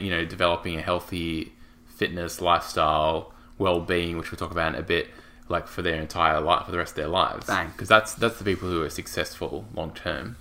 you 0.00 0.10
know, 0.10 0.24
developing 0.24 0.76
a 0.78 0.82
healthy 0.82 1.52
fitness 1.96 2.40
lifestyle, 2.40 3.32
well 3.58 3.80
being, 3.80 4.18
which 4.18 4.30
we'll 4.30 4.38
talk 4.38 4.50
about 4.50 4.74
in 4.74 4.80
a 4.80 4.82
bit. 4.84 5.08
Like 5.48 5.66
for 5.66 5.82
their 5.82 6.00
entire 6.00 6.40
life, 6.40 6.64
for 6.66 6.72
the 6.72 6.78
rest 6.78 6.92
of 6.92 6.96
their 6.96 7.08
lives, 7.08 7.46
because 7.46 7.88
that's 7.88 8.14
that's 8.14 8.38
the 8.38 8.44
people 8.44 8.68
who 8.70 8.82
are 8.82 8.88
successful 8.88 9.66
long 9.74 9.92
term. 9.92 10.36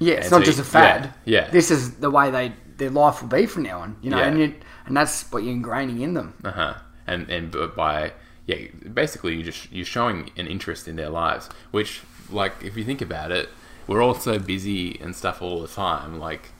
Yeah, 0.00 0.14
it's 0.14 0.24
And 0.26 0.32
not 0.32 0.40
so 0.40 0.44
just 0.46 0.58
a 0.58 0.64
fad. 0.64 1.12
yeah, 1.24 1.44
yeah. 1.44 1.50
This 1.50 1.70
is 1.70 1.96
the 1.96 2.10
way 2.10 2.30
they 2.30 2.52
their 2.76 2.90
life 2.90 3.22
will 3.22 3.28
be 3.28 3.46
from 3.46 3.62
now 3.62 3.80
on. 3.80 3.96
You 4.02 4.10
know, 4.10 4.18
Yeah. 4.18 4.26
and 4.26 4.38
you, 4.40 4.54
and 4.86 4.96
that's 4.96 5.30
what 5.30 5.44
you're 5.44 5.54
ingraining 5.54 6.00
in 6.00 6.14
them. 6.14 6.34
Uh 6.42 6.50
huh. 6.50 6.74
And 7.06 7.30
and 7.30 7.54
by 7.76 8.12
yeah, 8.46 8.56
basically 8.92 9.36
you 9.36 9.44
just 9.44 9.70
you're 9.70 9.84
showing 9.84 10.30
an 10.36 10.46
interest 10.48 10.88
in 10.88 10.96
their 10.96 11.10
lives, 11.10 11.48
which 11.70 12.00
like 12.30 12.52
if 12.62 12.76
you 12.76 12.84
think 12.84 13.00
about 13.00 13.30
it, 13.32 13.48
we're 13.86 14.02
all 14.02 14.14
so 14.14 14.38
busy 14.38 14.98
and 15.00 15.14
stuff 15.14 15.40
all 15.42 15.60
the 15.62 15.68
time. 15.68 16.18
Like 16.18 16.50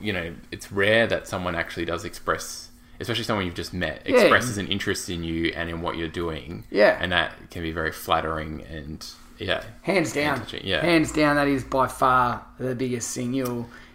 you 0.00 0.12
know, 0.12 0.32
it's 0.52 0.70
rare 0.70 1.06
that 1.08 1.26
someone 1.26 1.54
actually 1.56 1.84
does 1.84 2.04
express, 2.04 2.70
especially 3.00 3.24
someone 3.24 3.44
you've 3.44 3.54
just 3.56 3.74
met, 3.74 4.02
Yeah. 4.06 4.18
expresses 4.20 4.56
an 4.58 4.68
interest 4.68 5.10
in 5.10 5.24
you 5.24 5.52
and 5.56 5.68
in 5.68 5.82
what 5.82 5.96
you're 5.96 6.06
doing. 6.08 6.64
Yeah. 6.70 6.96
and 7.00 7.10
that 7.12 7.32
can 7.50 7.62
be 7.62 7.72
very 7.72 7.90
flattering 7.92 8.62
and 8.70 9.04
yeah, 9.38 9.62
Hands 9.82 10.12
down. 10.12 10.42
yeah. 10.62 10.80
Hands 10.82 11.10
down, 11.10 11.36
that 11.36 11.48
is 11.48 11.64
by 11.64 11.88
far 11.88 12.44
the 12.58 12.74
biggest 12.74 13.12
thing. 13.14 13.32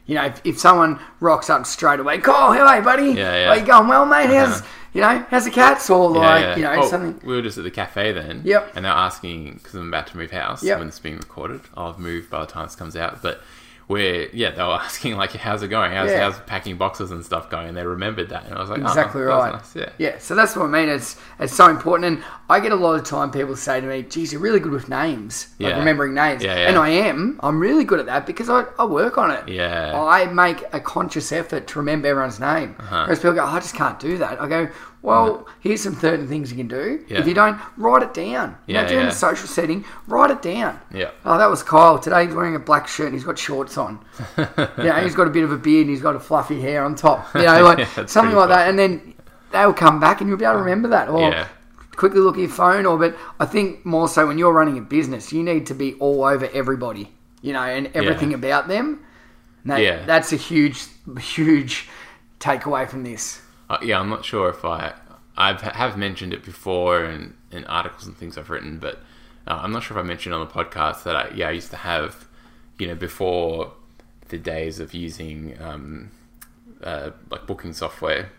You'll, 0.05 0.21
know, 0.21 0.27
if, 0.27 0.41
if 0.45 0.59
someone 0.59 0.99
rocks 1.19 1.49
up 1.49 1.65
straight 1.65 1.99
away, 1.99 2.19
Kyle, 2.19 2.53
how 2.53 2.65
are 2.67 2.77
you, 2.77 2.83
buddy? 2.83 3.05
Yeah, 3.13 3.35
yeah. 3.37 3.49
Are 3.49 3.57
you 3.57 3.65
going 3.65 3.87
well, 3.87 4.05
mate? 4.05 4.27
How's, 4.27 4.61
Uh-huh. 4.61 4.67
you 4.93 5.01
know, 5.01 5.25
how's 5.29 5.45
the 5.45 5.51
cats? 5.51 5.89
Or 5.89 6.11
Yeah, 6.13 6.19
like, 6.19 6.41
yeah. 6.43 6.55
you 6.57 6.61
know, 6.63 6.75
Oh, 6.83 6.87
something. 6.87 7.19
We 7.27 7.35
were 7.35 7.41
just 7.41 7.57
at 7.57 7.63
the 7.63 7.71
cafe 7.71 8.11
then. 8.11 8.41
Yep. 8.45 8.73
And 8.75 8.85
they're 8.85 8.91
asking 8.91 9.53
because 9.55 9.73
I'm 9.75 9.87
about 9.87 10.07
to 10.07 10.17
move 10.17 10.31
house 10.31 10.63
Yep. 10.63 10.77
when 10.79 10.87
it's 10.89 10.99
being 10.99 11.17
recorded. 11.17 11.61
I'll 11.75 11.91
have 11.93 11.99
moved 11.99 12.29
by 12.29 12.41
the 12.41 12.45
time 12.45 12.65
this 12.67 12.75
comes 12.75 12.95
out, 12.95 13.21
but 13.23 13.41
where 13.87 14.27
yeah 14.33 14.49
they 14.51 14.63
were 14.63 14.73
asking 14.81 15.15
like 15.15 15.31
how's 15.33 15.61
it 15.61 15.67
going 15.67 15.91
how's, 15.91 16.09
Yeah. 16.09 16.29
how's 16.29 16.39
packing 16.41 16.75
boxes 16.77 17.11
and 17.11 17.23
stuff 17.23 17.49
going 17.49 17.67
and 17.67 17.77
they 17.77 17.85
remembered 17.85 18.29
that 18.29 18.45
and 18.45 18.55
I 18.55 18.59
was 18.59 18.69
like 18.69 18.81
oh, 18.81 18.87
Exactly 18.87 19.21
was 19.21 19.29
right. 19.29 19.53
nice. 19.53 19.75
yeah 19.75 19.89
Yeah, 19.99 20.17
so 20.17 20.33
that's 20.35 20.55
what 20.55 20.65
I 20.65 20.67
mean. 20.69 20.89
It's 20.89 21.17
it's 21.39 21.53
so 21.53 21.69
important, 21.69 22.05
and 22.17 22.23
I 22.49 22.59
get 22.59 22.71
a 22.71 22.75
lot 22.75 22.95
of 22.99 23.03
time 23.05 23.29
people 23.31 23.55
say 23.55 23.81
to 23.81 23.85
me, 23.87 24.03
"Geez, 24.03 24.31
you're 24.31 24.41
really 24.41 24.59
good 24.59 24.71
with 24.71 24.87
names, 24.89 25.47
like 25.59 25.75
remembering 25.75 26.13
names." 26.13 26.43
Yeah, 26.43 26.55
yeah. 26.57 26.67
And 26.69 26.77
I 26.77 26.89
am. 26.89 27.39
I'm 27.43 27.59
really 27.59 27.83
good 27.83 27.99
at 27.99 28.05
that 28.05 28.25
because 28.25 28.49
I, 28.49 28.65
I 28.79 28.85
work 28.85 29.17
on 29.17 29.31
it. 29.31 29.47
Yeah. 29.49 29.91
I 29.99 30.25
make 30.27 30.63
a 30.73 30.79
conscious 30.79 31.31
effort 31.31 31.67
to 31.67 31.79
remember 31.79 32.07
everyone's 32.07 32.39
name. 32.39 32.75
Uh-huh. 32.79 33.03
Whereas 33.03 33.19
people 33.19 33.33
go, 33.33 33.43
"Oh, 33.43 33.47
"I 33.47 33.59
just 33.59 33.75
can't 33.75 33.99
do 33.99 34.17
that." 34.19 34.41
I 34.41 34.47
go, 34.47 34.67
"Well, 35.05 35.47
here's 35.59 35.81
some 35.81 35.95
certain 35.95 36.27
things 36.27 36.51
you 36.51 36.57
can 36.57 36.67
do. 36.67 37.03
Yeah. 37.07 37.19
If 37.19 37.27
you 37.27 37.33
don't, 37.33 37.59
write 37.77 38.03
it 38.03 38.13
down. 38.13 38.57
Yeah, 38.67 38.83
if 38.83 38.91
you're 38.91 39.01
yeah. 39.01 39.07
a 39.09 39.11
social 39.11 39.47
setting, 39.47 39.85
write 40.07 40.31
it 40.31 40.41
down." 40.41 40.79
Yeah. 40.93 41.11
Oh, 41.23 41.37
that 41.37 41.49
was 41.49 41.63
Kyle. 41.63 41.99
Today 41.99 42.25
he's 42.25 42.35
wearing 42.35 42.55
a 42.55 42.59
black 42.59 42.87
shirt 42.87 43.07
and 43.07 43.15
he's 43.15 43.23
got 43.23 43.37
shorts 43.37 43.77
on. 43.77 44.03
yeah, 44.37 45.01
he's 45.03 45.15
got 45.15 45.27
a 45.27 45.29
bit 45.29 45.43
of 45.43 45.51
a 45.51 45.57
beard 45.57 45.81
and 45.81 45.89
he's 45.89 46.01
got 46.01 46.15
a 46.15 46.19
fluffy 46.19 46.59
hair 46.61 46.83
on 46.83 46.95
top. 46.95 47.33
You 47.35 47.43
know, 47.43 47.63
like 47.75 47.87
something 48.09 48.35
like 48.35 48.49
that. 48.49 48.69
And 48.69 48.77
then 48.77 49.13
they'll 49.51 49.73
come 49.73 49.99
back 49.99 50.21
and 50.21 50.29
you'll 50.29 50.37
be 50.39 50.45
able 50.45 50.55
to 50.55 50.59
remember 50.59 50.89
that. 50.89 51.07
Or 51.09 51.21
Yeah. 51.21 51.47
quickly 51.95 52.19
look 52.19 52.35
at 52.35 52.41
your 52.41 52.49
phone. 52.49 52.85
Or, 52.85 52.97
but 52.97 53.15
I 53.39 53.45
think 53.45 53.85
more 53.85 54.07
so 54.07 54.27
when 54.27 54.37
you're 54.37 54.53
running 54.53 54.77
a 54.77 54.81
business, 54.81 55.31
you 55.31 55.43
need 55.43 55.65
to 55.67 55.73
be 55.73 55.93
all 55.95 56.23
over 56.23 56.49
everybody, 56.53 57.11
you 57.41 57.53
know, 57.53 57.61
and 57.61 57.89
everything 57.93 58.33
about 58.33 58.67
them. 58.67 59.01
That, 59.65 59.81
Yeah. 59.81 60.05
That's 60.05 60.33
a 60.33 60.35
huge, 60.35 60.85
huge 61.19 61.87
takeaway 62.39 62.87
from 62.87 63.03
this. 63.03 63.41
Uh, 63.69 63.77
yeah, 63.81 63.99
I'm 63.99 64.09
not 64.09 64.23
sure 64.25 64.49
if 64.49 64.63
I 64.63 64.93
I've 65.37 65.61
have 65.61 65.97
mentioned 65.97 66.33
it 66.33 66.43
before 66.43 67.03
in, 67.05 67.33
in 67.51 67.65
articles 67.65 68.05
and 68.07 68.15
things 68.17 68.37
I've 68.37 68.49
written, 68.49 68.77
but 68.79 68.95
uh, 69.47 69.59
I'm 69.61 69.71
not 69.71 69.83
sure 69.83 69.97
if 69.97 70.03
I 70.03 70.07
mentioned 70.07 70.33
on 70.35 70.41
the 70.45 70.51
podcast 70.51 71.03
that 71.03 71.15
I 71.15 71.29
yeah 71.35 71.47
I 71.47 71.51
used 71.51 71.71
to 71.71 71.77
have 71.77 72.27
you 72.77 72.87
know 72.87 72.95
before 72.95 73.73
the 74.29 74.37
days 74.37 74.79
of 74.79 74.93
using 74.93 75.55
um, 75.61 76.11
uh, 76.83 77.11
like 77.29 77.45
booking 77.47 77.73
software, 77.73 78.31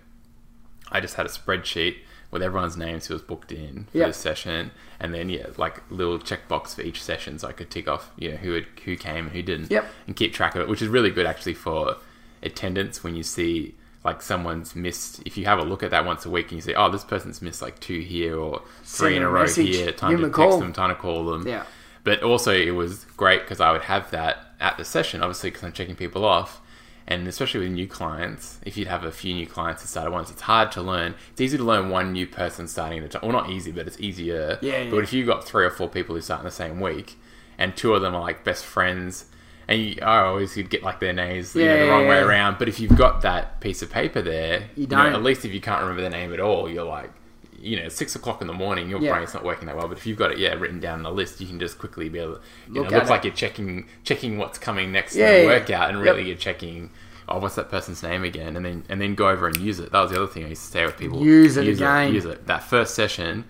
I 0.91 1.01
just 1.01 1.15
had 1.15 1.27
a 1.27 1.29
spreadsheet 1.29 1.97
with 2.33 2.43
everyone's 2.43 2.77
names 2.77 3.07
who 3.07 3.15
was 3.15 3.23
booked 3.23 3.53
in 3.53 3.85
for 3.93 3.99
Yeah. 3.99 4.07
the 4.09 4.13
session, 4.13 4.73
and 4.99 5.15
then 5.15 5.29
yeah, 5.29 5.47
like 5.57 5.83
little 5.91 6.19
checkbox 6.19 6.75
for 6.75 6.83
each 6.83 7.03
session, 7.03 7.39
so 7.39 7.49
I 7.49 7.53
could 7.53 7.71
tick 7.71 7.89
off 7.89 8.11
you 8.19 8.31
know 8.33 8.37
who 8.37 8.53
had, 8.55 8.67
who 8.85 8.97
came 8.97 9.27
and 9.27 9.31
who 9.31 9.43
didn't, 9.43 9.71
Yep. 9.71 9.87
and 10.07 10.17
keep 10.17 10.33
track 10.35 10.55
of 10.55 10.61
it, 10.61 10.69
which 10.69 10.83
is 10.83 10.89
really 10.89 11.11
good 11.11 11.27
actually 11.27 11.55
for 11.55 11.97
attendance 12.43 13.03
when 13.05 13.15
you 13.17 13.23
see 13.23 13.75
like 14.07 14.23
someone's 14.23 14.75
missed. 14.75 15.21
If 15.27 15.37
you 15.37 15.45
have 15.45 15.59
a 15.59 15.65
look 15.65 15.83
at 15.83 15.91
that 15.91 16.07
once 16.07 16.25
a 16.25 16.31
week 16.31 16.47
and 16.47 16.53
you 16.53 16.63
say, 16.63 16.75
oh, 16.75 16.89
this 16.91 17.05
person's 17.05 17.43
missed 17.43 17.61
like 17.61 17.79
two 17.81 18.01
here 18.01 18.39
or 18.39 18.63
Send 18.83 19.09
three 19.09 19.17
in 19.17 19.23
a 19.23 19.29
a 19.29 19.31
row 19.31 19.43
message, 19.43 19.77
here, 19.77 19.93
time 19.93 20.13
give 20.13 20.21
to 20.21 20.27
text 20.27 20.37
call. 20.37 20.59
them, 20.61 20.73
time 20.73 20.91
to 20.91 20.95
call 20.95 21.27
them. 21.27 21.47
Yeah. 21.47 21.65
But 22.05 22.23
also, 22.23 22.53
it 22.55 22.71
was 22.71 23.05
great 23.17 23.41
because 23.43 23.61
I 23.61 23.73
would 23.73 23.83
have 23.83 24.11
that 24.13 24.39
at 24.61 24.79
the 24.79 24.85
session, 24.85 25.23
obviously, 25.23 25.51
because 25.51 25.65
I'm 25.65 25.73
checking 25.73 25.97
people 25.97 26.25
off. 26.25 26.63
And 27.09 27.29
especially 27.29 27.61
with 27.61 27.71
new 27.73 27.87
clients, 27.87 28.59
if 28.65 28.77
you'd 28.77 28.89
have 28.89 29.05
a 29.05 29.13
few 29.13 29.33
new 29.35 29.47
clients 29.47 29.83
that 29.83 29.89
start 29.89 30.07
at 30.07 30.13
once, 30.13 30.31
it's 30.31 30.43
hard 30.43 30.73
to 30.73 30.83
learn. 30.83 31.15
It's 31.33 31.41
easy 31.41 31.57
to 31.57 31.63
learn 31.65 31.89
one 31.89 32.13
new 32.13 32.27
person 32.27 32.67
starting 32.67 32.99
at 32.99 33.05
a 33.05 33.09
time. 33.09 33.23
Well, 33.23 33.33
not 33.33 33.51
easy, 33.51 33.71
but 33.71 33.87
it's 33.87 34.01
easier. 34.01 34.59
Yeah, 34.61 34.83
yeah. 34.83 34.91
But 34.91 35.05
if 35.05 35.13
you've 35.13 35.27
got 35.27 35.45
three 35.45 35.65
or 35.65 35.71
four 35.71 35.89
people 35.89 36.15
who 36.17 36.21
start 36.21 36.41
in 36.41 36.47
the 36.47 36.51
same 36.53 36.81
week, 36.81 37.17
and 37.59 37.77
two 37.77 37.95
of 37.95 38.03
them 38.03 38.15
are 38.15 38.21
like 38.21 38.43
best 38.45 38.65
friends, 38.65 39.27
and 39.69 39.81
you, 39.83 39.97
I 40.03 40.21
always 40.21 40.57
you'd 40.57 40.71
get 40.71 40.83
like 40.83 41.01
their 41.01 41.13
names 41.13 41.55
you 41.55 41.65
know, 41.65 41.87
the 41.87 41.91
wrong 41.91 42.07
way 42.07 42.17
yeah. 42.17 42.25
around. 42.25 42.59
But 42.59 42.69
if 42.69 42.79
you've 42.81 42.97
got 42.97 43.23
that 43.23 43.61
piece 43.61 43.83
of 43.83 43.91
paper 43.91 44.23
there, 44.23 44.69
you, 44.77 44.87
know, 44.87 45.03
don't. 45.05 45.15
at 45.15 45.23
least 45.23 45.45
if 45.45 45.53
you 45.53 45.61
can't 45.61 45.81
remember 45.81 46.03
the 46.03 46.11
name 46.11 46.33
at 46.33 46.41
all, 46.41 46.69
you're 46.71 46.85
like, 46.85 47.11
you 47.59 47.81
know, 47.81 47.89
six 47.89 48.15
o'clock 48.15 48.41
in 48.43 48.47
the 48.47 48.53
morning, 48.53 48.89
your 48.89 49.01
Yeah. 49.01 49.13
brain's 49.15 49.35
not 49.35 49.43
working 49.45 49.67
that 49.67 49.77
well. 49.77 49.89
But 49.89 49.99
if 49.99 50.07
you've 50.07 50.19
got 50.19 50.31
it, 50.31 50.39
yeah, 50.39 50.55
written 50.55 50.79
down 50.79 51.01
on 51.01 51.07
a 51.07 51.11
list, 51.11 51.41
you 51.41 51.47
can 51.49 51.59
just 51.59 51.79
quickly 51.79 52.09
be 52.09 52.19
able. 52.21 52.35
To, 52.35 52.41
you 52.69 52.75
Look 52.83 52.91
know, 52.91 52.97
it 52.97 52.99
looks 52.99 53.09
it. 53.09 53.13
like 53.13 53.25
you're 53.25 53.33
checking 53.35 53.87
checking 54.05 54.39
what's 54.39 54.59
coming 54.59 54.93
next 54.93 55.17
Yeah, 55.17 55.31
in 55.31 55.35
the 55.47 55.53
yeah. 55.53 55.59
workout, 55.59 55.89
and 55.91 56.01
really 56.01 56.19
Yep. 56.21 56.27
you're 56.29 56.37
checking. 56.37 56.91
Oh, 57.29 57.39
what's 57.41 57.57
that 57.57 57.69
person's 57.71 58.05
name 58.05 58.23
again? 58.23 58.55
And 58.55 58.65
then 58.65 58.85
and 58.89 59.01
then 59.01 59.17
go 59.17 59.29
over 59.31 59.49
and 59.49 59.57
use 59.57 59.81
it. 59.81 59.91
That 59.91 60.01
was 60.01 60.11
the 60.13 60.17
other 60.23 60.29
thing 60.31 60.45
I 60.45 60.49
used 60.51 60.65
to 60.67 60.71
say 60.71 60.87
with 60.87 60.97
people. 60.97 61.25
Use 61.25 61.57
it 61.57 61.67
again. 61.67 62.15
use 62.15 62.25
it. 62.25 62.47
That 62.47 62.63
first 62.63 62.95
session, 62.95 63.45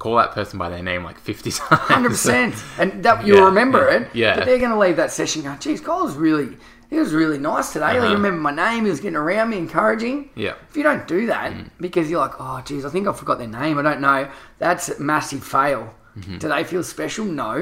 call 0.00 0.16
that 0.16 0.32
person 0.32 0.58
by 0.58 0.68
their 0.68 0.82
name 0.82 1.04
like 1.04 1.18
fifty 1.20 1.52
times. 1.52 1.80
Hundred 1.82 2.08
percent, 2.10 2.54
and 2.78 3.04
that 3.04 3.24
you'll 3.24 3.38
Yeah, 3.38 3.44
remember 3.44 3.88
yeah, 3.88 3.96
it. 3.98 4.08
yeah. 4.14 4.34
but 4.36 4.46
they're 4.46 4.58
going 4.58 4.72
to 4.72 4.78
leave 4.78 4.96
that 4.96 5.12
session 5.12 5.42
going, 5.42 5.58
"Geez, 5.60 5.80
was 5.86 6.16
really, 6.16 6.56
he 6.90 6.96
was 6.98 7.12
really 7.12 7.38
nice 7.38 7.72
today. 7.72 7.84
Like, 7.92 7.98
Uh-huh. 7.98 8.08
he 8.08 8.14
remembered 8.14 8.40
my 8.42 8.50
name. 8.50 8.84
He 8.84 8.90
was 8.90 8.98
getting 9.00 9.16
around 9.16 9.50
me, 9.50 9.58
encouraging." 9.58 10.30
Yeah. 10.34 10.54
If 10.68 10.76
you 10.76 10.82
don't 10.82 11.06
do 11.06 11.26
that 11.26 11.52
Mm. 11.52 11.70
because 11.80 12.10
you're 12.10 12.20
like, 12.20 12.34
"Oh, 12.40 12.60
geez, 12.64 12.84
I 12.84 12.88
think 12.88 13.06
I 13.06 13.12
forgot 13.12 13.38
their 13.38 13.46
name. 13.62 13.78
I 13.78 13.82
don't 13.82 14.00
know." 14.00 14.28
That's 14.58 14.88
a 14.88 15.00
massive 15.00 15.44
fail. 15.44 15.94
Mm-hmm. 16.18 16.38
Do 16.38 16.48
they 16.48 16.64
feel 16.64 16.82
special? 16.82 17.24
No. 17.24 17.54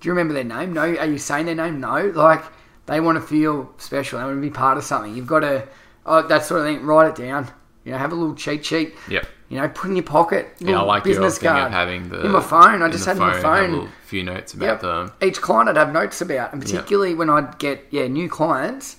Do 0.00 0.08
you 0.08 0.12
remember 0.12 0.34
their 0.34 0.44
name? 0.56 0.72
No. 0.72 0.82
Are 0.82 1.06
you 1.06 1.18
saying 1.18 1.46
their 1.46 1.54
name? 1.54 1.78
No. 1.80 2.10
Like 2.14 2.42
they 2.86 3.00
want 3.00 3.16
to 3.16 3.22
feel 3.22 3.70
special. 3.78 4.18
They 4.18 4.24
want 4.24 4.36
to 4.38 4.40
be 4.40 4.50
part 4.50 4.78
of 4.78 4.84
something. 4.84 5.14
You've 5.14 5.26
got 5.28 5.40
to, 5.40 5.68
oh, 6.06 6.22
that 6.26 6.44
sort 6.44 6.60
of 6.60 6.66
thing. 6.66 6.84
Write 6.84 7.08
it 7.10 7.16
down. 7.26 7.48
You 7.84 7.92
know, 7.92 7.98
have 7.98 8.12
a 8.12 8.14
little 8.14 8.34
cheat 8.34 8.64
sheet. 8.64 8.94
Yep. 9.08 9.26
You 9.52 9.58
know, 9.60 9.68
put 9.68 9.90
in 9.90 9.96
your 9.96 10.02
pocket. 10.02 10.48
Yeah, 10.60 10.80
I 10.80 10.82
like 10.82 11.04
your 11.04 11.16
business 11.16 11.38
card 11.38 11.72
having 11.72 12.08
the 12.08 12.24
in 12.24 12.32
my 12.32 12.40
phone. 12.40 12.80
I 12.80 12.88
just 12.90 13.04
had 13.04 13.16
in 13.18 13.22
my 13.22 13.38
phone. 13.38 13.80
a 13.86 13.88
few 14.06 14.22
notes 14.24 14.54
about 14.54 14.64
Yep. 14.64 14.80
them. 14.80 15.12
Each 15.20 15.42
client 15.42 15.68
I'd 15.68 15.76
have 15.76 15.92
notes 15.92 16.22
about, 16.22 16.54
and 16.54 16.62
particularly 16.62 17.14
when 17.14 17.28
I'd 17.28 17.58
get 17.58 17.84
yeah 17.90 18.06
new 18.06 18.30
clients, 18.30 18.96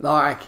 like 0.00 0.40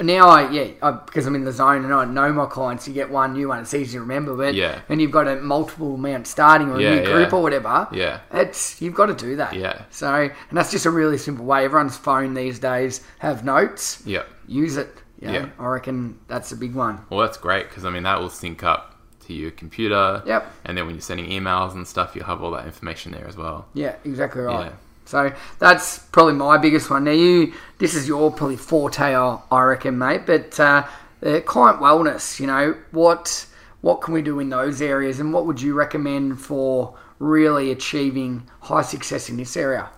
now 0.00 0.28
I 0.28 0.48
yeah 0.48 0.66
I, 0.80 0.92
because 0.92 1.26
I'm 1.26 1.34
in 1.34 1.42
the 1.44 1.50
zone 1.50 1.84
and 1.84 1.92
I 1.92 2.04
know 2.04 2.32
my 2.32 2.46
clients. 2.46 2.86
You 2.86 2.94
get 2.94 3.10
one 3.10 3.32
new 3.32 3.48
one, 3.48 3.58
it's 3.62 3.74
easy 3.74 3.94
to 3.94 4.00
remember. 4.00 4.36
But 4.36 4.54
Yeah. 4.54 4.78
and 4.88 5.00
you've 5.02 5.10
got 5.10 5.26
a 5.26 5.36
multiple 5.40 5.96
amount 5.96 6.28
starting 6.28 6.70
or 6.70 6.76
a 6.76 6.80
Yeah, 6.80 6.94
new 6.94 7.04
group 7.04 7.30
yeah. 7.32 7.36
or 7.36 7.42
whatever. 7.42 7.88
Yeah. 7.90 8.20
it's 8.32 8.80
you've 8.80 8.94
got 8.94 9.06
to 9.06 9.14
do 9.14 9.34
that. 9.34 9.54
Yeah. 9.54 9.82
So 9.90 10.06
and 10.14 10.56
that's 10.56 10.70
just 10.70 10.86
a 10.86 10.90
really 10.92 11.18
simple 11.18 11.44
way. 11.44 11.64
Everyone's 11.64 11.96
phone 11.96 12.34
these 12.34 12.60
days 12.60 13.00
have 13.18 13.44
notes. 13.44 14.02
Yeah. 14.06 14.22
Use 14.46 14.76
it. 14.76 14.98
Know, 15.24 15.32
Yeah. 15.32 15.48
I 15.58 15.66
reckon 15.66 16.18
that's 16.28 16.52
a 16.52 16.56
big 16.56 16.74
one. 16.74 17.00
Well, 17.10 17.20
that's 17.20 17.38
great 17.38 17.68
because 17.68 17.84
I 17.84 17.90
mean 17.90 18.02
that 18.04 18.20
will 18.20 18.30
sync 18.30 18.62
up 18.62 18.94
to 19.26 19.32
your 19.32 19.50
computer. 19.50 20.22
Yep. 20.26 20.52
And 20.64 20.76
then 20.76 20.86
when 20.86 20.94
you're 20.94 21.02
sending 21.02 21.26
emails 21.30 21.72
and 21.72 21.86
stuff, 21.86 22.14
you'll 22.14 22.26
have 22.26 22.42
all 22.42 22.50
that 22.52 22.66
information 22.66 23.12
there 23.12 23.26
as 23.26 23.36
well. 23.36 23.66
Yeah, 23.74 23.96
exactly 24.04 24.42
right. 24.42 24.66
Yeah. 24.66 24.72
So 25.06 25.32
that's 25.58 25.98
probably 25.98 26.34
my 26.34 26.56
biggest 26.58 26.90
one. 26.90 27.04
Now 27.04 27.10
you, 27.10 27.52
this 27.78 27.94
is 27.94 28.08
your 28.08 28.30
probably 28.30 28.56
forte, 28.56 29.14
I 29.14 29.38
I 29.50 29.62
reckon, 29.62 29.98
mate. 29.98 30.22
But 30.26 30.58
uh, 30.60 30.86
uh, 31.24 31.40
client 31.40 31.80
wellness, 31.80 32.40
you 32.40 32.46
know, 32.46 32.76
what 32.90 33.46
what 33.80 34.00
can 34.00 34.14
we 34.14 34.22
do 34.22 34.38
in 34.40 34.48
those 34.48 34.80
areas, 34.80 35.20
and 35.20 35.32
what 35.32 35.44
would 35.46 35.60
you 35.60 35.74
recommend 35.74 36.40
for 36.40 36.96
really 37.18 37.70
achieving 37.70 38.48
high 38.62 38.82
success 38.82 39.28
in 39.28 39.36
this 39.36 39.56
area? 39.56 39.90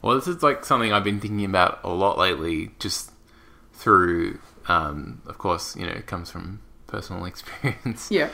Well, 0.00 0.14
this 0.14 0.26
is 0.28 0.42
like 0.42 0.64
something 0.64 0.92
I've 0.92 1.04
been 1.04 1.20
thinking 1.20 1.44
about 1.44 1.80
a 1.84 1.90
lot 1.90 2.18
lately, 2.18 2.70
just 2.78 3.10
through, 3.78 4.40
um, 4.66 5.22
of 5.26 5.38
course, 5.38 5.76
you 5.76 5.86
know, 5.86 5.92
it 5.92 6.06
comes 6.06 6.30
from 6.30 6.60
personal 6.88 7.24
experience. 7.32 8.10
Yeah, 8.10 8.30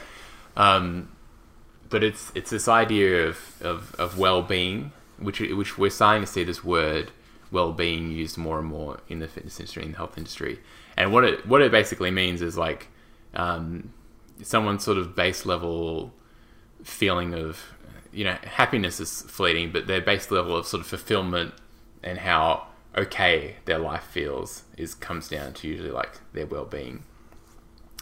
Um, 0.57 1.11
but 1.91 2.03
it's 2.03 2.33
it's 2.35 2.51
this 2.51 2.67
idea 2.67 3.29
of, 3.29 3.63
of, 3.63 3.95
of 3.97 4.19
well 4.19 4.43
being, 4.43 4.93
which 5.19 5.41
which 5.41 5.79
we're 5.79 5.91
starting 5.91 6.23
to 6.23 6.27
see 6.27 6.43
this 6.45 6.65
word 6.65 7.13
well 7.51 7.73
being 7.73 8.11
used 8.11 8.37
more 8.39 8.59
and 8.59 8.67
more 8.67 9.01
in 9.09 9.21
the 9.21 9.29
fitness 9.29 9.61
industry, 9.61 9.85
in 9.85 9.93
the 9.93 9.97
health 9.99 10.17
industry. 10.19 10.59
And 10.97 11.13
what 11.13 11.25
it 11.25 11.47
what 11.47 11.61
it 11.61 11.71
basically 11.71 12.11
means 12.11 12.41
is 12.41 12.57
like 12.57 12.89
um, 13.35 13.93
someone's 14.43 14.83
sort 14.83 14.99
of 14.99 15.15
base 15.15 15.45
level 15.45 16.13
feeling 16.83 17.35
of 17.35 17.63
you 18.13 18.25
know 18.25 18.37
happiness 18.45 18.99
is 18.99 19.23
fleeting, 19.23 19.73
but 19.73 19.87
their 19.87 20.01
base 20.01 20.31
level 20.31 20.57
of 20.57 20.67
sort 20.67 20.81
of 20.81 20.87
fulfillment 20.87 21.53
and 22.03 22.19
how 22.19 22.67
okay 22.97 23.57
their 23.65 23.79
life 23.79 24.05
feels 24.05 24.63
is 24.77 24.95
comes 24.95 25.29
down 25.29 25.53
to 25.53 25.69
usually 25.69 25.91
like 25.91 26.21
their 26.33 26.47
well 26.47 26.65
being 26.65 27.03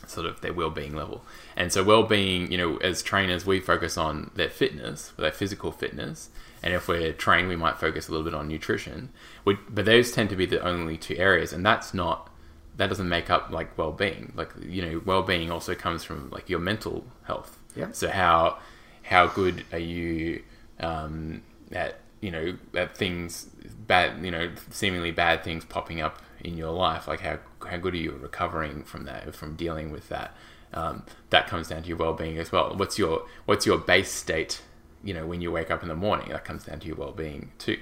sort 0.06 0.26
of 0.26 0.40
their 0.40 0.52
well-being 0.52 0.94
level. 0.94 1.24
And 1.56 1.72
so 1.72 1.82
well-being, 1.82 2.50
you 2.50 2.58
know, 2.58 2.76
as 2.78 3.02
trainers, 3.02 3.46
we 3.46 3.60
focus 3.60 3.96
on 3.96 4.30
their 4.34 4.50
fitness, 4.50 5.12
their 5.16 5.32
physical 5.32 5.72
fitness, 5.72 6.30
and 6.62 6.72
if 6.74 6.86
we're 6.86 7.12
trained, 7.12 7.48
we 7.48 7.56
might 7.56 7.78
focus 7.78 8.08
a 8.08 8.12
little 8.12 8.24
bit 8.24 8.34
on 8.34 8.48
nutrition. 8.48 9.10
We, 9.44 9.58
but 9.68 9.84
those 9.84 10.12
tend 10.12 10.30
to 10.30 10.36
be 10.36 10.46
the 10.46 10.62
only 10.62 10.96
two 10.96 11.16
areas, 11.16 11.52
and 11.52 11.64
that's 11.64 11.92
not 11.92 12.28
that 12.76 12.88
doesn't 12.88 13.08
make 13.08 13.28
up 13.28 13.50
like 13.50 13.76
well-being. 13.76 14.32
Like 14.36 14.50
you 14.62 14.82
know, 14.82 15.02
well-being 15.04 15.50
also 15.50 15.74
comes 15.74 16.04
from 16.04 16.30
like 16.30 16.48
your 16.48 16.60
mental 16.60 17.04
health. 17.24 17.58
Yeah. 17.74 17.88
So 17.92 18.08
how 18.08 18.58
how 19.02 19.26
good 19.26 19.64
are 19.72 19.78
you 19.78 20.42
um, 20.78 21.42
at 21.72 21.98
you 22.22 22.30
know 22.30 22.56
things 22.94 23.44
bad 23.86 24.24
you 24.24 24.30
know 24.30 24.50
seemingly 24.70 25.10
bad 25.10 25.44
things 25.44 25.64
popping 25.66 26.00
up 26.00 26.22
in 26.40 26.56
your 26.56 26.70
life 26.70 27.06
like 27.06 27.20
how 27.20 27.38
how 27.66 27.76
good 27.76 27.94
are 27.94 27.98
you 27.98 28.12
recovering 28.12 28.82
from 28.82 29.04
that 29.04 29.34
from 29.34 29.56
dealing 29.56 29.90
with 29.90 30.08
that? 30.08 30.34
Um, 30.74 31.04
that 31.30 31.48
comes 31.48 31.68
down 31.68 31.82
to 31.82 31.88
your 31.88 31.98
well-being 31.98 32.38
as 32.38 32.50
well. 32.50 32.74
What's 32.74 32.98
your 32.98 33.26
what's 33.44 33.66
your 33.66 33.78
base 33.78 34.10
state 34.10 34.62
you 35.04 35.12
know 35.12 35.26
when 35.26 35.40
you 35.40 35.50
wake 35.50 35.70
up 35.70 35.82
in 35.82 35.88
the 35.88 35.96
morning? 35.96 36.30
That 36.30 36.44
comes 36.44 36.64
down 36.64 36.80
to 36.80 36.86
your 36.86 36.96
well-being 36.96 37.52
too 37.58 37.78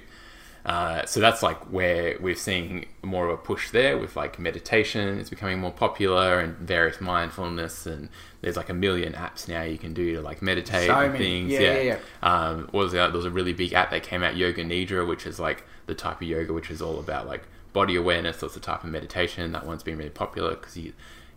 Uh, 0.63 1.03
so 1.07 1.19
that's 1.19 1.41
like 1.41 1.57
where 1.71 2.15
we're 2.19 2.35
seeing 2.35 2.85
more 3.01 3.25
of 3.27 3.33
a 3.33 3.37
push 3.37 3.71
there 3.71 3.97
with 3.97 4.15
like 4.15 4.37
meditation 4.37 5.17
it's 5.17 5.31
becoming 5.31 5.57
more 5.59 5.71
popular 5.71 6.39
and 6.39 6.55
various 6.57 7.01
mindfulness 7.01 7.87
and 7.87 8.09
there's 8.41 8.55
like 8.55 8.69
a 8.69 8.73
million 8.73 9.13
apps 9.13 9.47
now 9.47 9.63
you 9.63 9.79
can 9.79 9.91
do 9.91 10.13
to 10.13 10.21
like 10.21 10.39
meditate 10.43 10.85
So 10.87 10.93
and 10.99 11.13
many. 11.13 11.25
things. 11.25 11.51
Yeah, 11.51 11.59
Yeah, 11.59 11.79
yeah, 11.81 11.97
Um, 12.21 12.67
what 12.71 12.83
was 12.83 12.91
that? 12.91 13.07
There 13.07 13.17
was 13.17 13.25
a 13.25 13.31
really 13.31 13.53
big 13.53 13.73
app 13.73 13.89
that 13.89 14.03
came 14.03 14.21
out, 14.21 14.35
Yoga 14.35 14.63
Nidra, 14.63 15.07
which 15.07 15.25
is 15.25 15.39
like 15.39 15.63
the 15.87 15.95
type 15.95 16.17
of 16.21 16.27
yoga 16.27 16.53
which 16.53 16.69
is 16.69 16.79
all 16.81 16.99
about 16.99 17.25
like 17.25 17.43
body 17.73 17.95
awareness. 17.95 18.37
That's 18.37 18.53
the 18.53 18.59
type 18.59 18.83
of 18.83 18.89
meditation. 18.91 19.51
That 19.53 19.65
one's 19.65 19.81
been 19.83 19.97
really 19.97 20.11
popular 20.11 20.51
because 20.51 20.77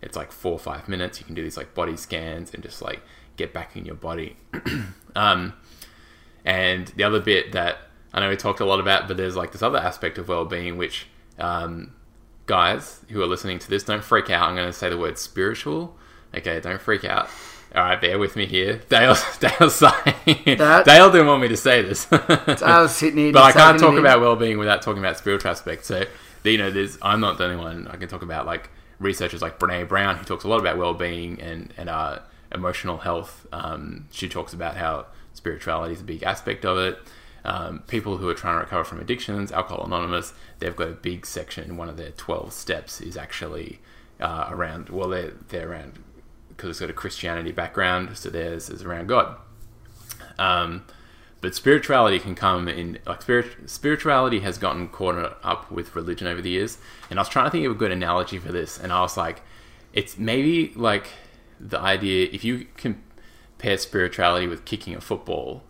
it's 0.03 0.15
like 0.15 0.31
four 0.31 0.53
or 0.53 0.59
five 0.59 0.87
minutes. 0.87 1.19
You 1.19 1.25
can 1.25 1.33
do 1.33 1.41
these 1.41 1.57
like 1.57 1.73
body 1.73 1.97
scans 1.97 2.53
and 2.53 2.61
just 2.61 2.81
like 2.81 3.01
get 3.37 3.53
back 3.53 3.75
in 3.75 3.85
your 3.85 3.95
body. 3.95 4.37
um, 5.15 5.53
and 6.43 6.87
the 6.89 7.03
other 7.03 7.19
bit 7.19 7.51
that 7.53 7.77
I 8.15 8.21
know 8.21 8.29
we 8.29 8.37
talked 8.37 8.61
a 8.61 8.65
lot 8.65 8.79
about, 8.79 9.07
but 9.09 9.17
there's 9.17 9.35
like 9.35 9.51
this 9.51 9.61
other 9.61 9.77
aspect 9.77 10.17
of 10.17 10.29
well-being 10.29 10.77
which 10.77 11.05
um, 11.37 11.93
guys 12.45 13.01
who 13.09 13.21
are 13.21 13.27
listening 13.27 13.59
to 13.59 13.69
this 13.69 13.83
don't 13.83 14.03
freak 14.03 14.29
out. 14.29 14.47
I'm 14.49 14.55
going 14.55 14.67
to 14.67 14.73
say 14.73 14.89
the 14.89 14.97
word 14.97 15.17
spiritual. 15.19 15.95
Okay, 16.33 16.59
don't 16.61 16.81
freak 16.81 17.03
out. 17.03 17.29
All 17.75 17.83
right, 17.83 17.99
bear 17.99 18.17
with 18.17 18.37
me 18.37 18.45
here. 18.45 18.81
Dale, 18.89 19.17
Dale's 19.39 19.75
saying 19.75 20.57
That- 20.57 20.85
Dale 20.85 21.11
didn't 21.11 21.27
want 21.27 21.41
me 21.41 21.49
to 21.49 21.57
say 21.57 21.81
this, 21.81 22.07
I 22.09 22.79
was 22.81 22.95
sitting 22.95 23.17
here, 23.25 23.33
but 23.33 23.43
I 23.43 23.51
can't 23.51 23.79
talk 23.79 23.97
about 23.97 24.21
well-being 24.21 24.57
without 24.57 24.81
talking 24.81 25.03
about 25.03 25.17
spiritual 25.17 25.51
aspects. 25.51 25.87
So 25.87 26.05
you 26.45 26.57
know, 26.57 26.71
there's 26.71 26.97
I'm 27.01 27.19
not 27.19 27.37
the 27.37 27.45
only 27.45 27.57
one. 27.57 27.87
I 27.89 27.97
can 27.97 28.07
talk 28.07 28.21
about 28.21 28.45
like 28.45 28.69
researchers 28.99 29.41
like 29.41 29.59
Brene 29.59 29.89
Brown 29.89 30.15
who 30.15 30.23
talks 30.23 30.45
a 30.45 30.47
lot 30.47 30.61
about 30.61 30.77
well-being 30.77 31.41
and 31.41 31.73
and 31.75 31.89
uh, 31.89 32.19
emotional 32.53 32.99
health. 32.99 33.45
Um, 33.51 34.07
she 34.11 34.29
talks 34.29 34.53
about 34.53 34.77
how 34.77 35.07
spirituality 35.33 35.95
is 35.95 36.01
a 36.01 36.05
big 36.05 36.23
aspect 36.23 36.63
of 36.63 36.77
it. 36.77 36.97
Um, 37.45 37.83
people 37.87 38.17
who 38.17 38.27
are 38.27 38.33
trying 38.33 38.55
to 38.55 38.61
recover 38.61 38.83
from 38.83 38.99
addictions, 38.99 39.51
Alcohol 39.51 39.85
Anonymous, 39.85 40.33
they've 40.59 40.75
got 40.75 40.87
a 40.87 40.93
big 40.93 41.25
section. 41.25 41.77
One 41.77 41.89
of 41.89 41.97
their 41.97 42.11
12 42.11 42.51
steps 42.51 42.99
is 42.99 43.15
actually 43.15 43.79
uh, 44.19 44.47
around. 44.49 44.89
Well, 44.89 45.09
they're 45.09 45.33
they're 45.49 45.69
around 45.69 46.03
because 46.49 46.71
it's 46.71 46.79
got 46.79 46.89
a 46.89 46.93
Christianity 46.93 47.51
background, 47.51 48.17
so 48.17 48.29
theirs 48.29 48.69
is 48.69 48.81
around 48.81 49.07
God. 49.07 49.37
Um, 50.39 50.85
but 51.45 51.53
spirituality 51.53 52.17
can 52.17 52.33
come 52.33 52.67
in 52.67 52.97
like 53.05 53.21
spirit, 53.21 53.69
spirituality 53.69 54.39
has 54.39 54.57
gotten 54.57 54.87
caught 54.87 55.37
up 55.43 55.69
with 55.69 55.95
religion 55.95 56.25
over 56.25 56.41
the 56.41 56.49
years 56.49 56.79
and 57.07 57.19
i 57.19 57.21
was 57.21 57.29
trying 57.29 57.45
to 57.45 57.51
think 57.51 57.65
of 57.67 57.71
a 57.71 57.75
good 57.75 57.91
analogy 57.91 58.39
for 58.39 58.51
this 58.51 58.79
and 58.79 58.91
i 58.91 58.99
was 59.01 59.15
like 59.15 59.43
it's 59.93 60.17
maybe 60.17 60.73
like 60.75 61.07
the 61.59 61.79
idea 61.79 62.27
if 62.31 62.43
you 62.43 62.65
compare 62.77 63.77
spirituality 63.77 64.47
with 64.47 64.65
kicking 64.65 64.95
a 64.95 65.01
football 65.01 65.61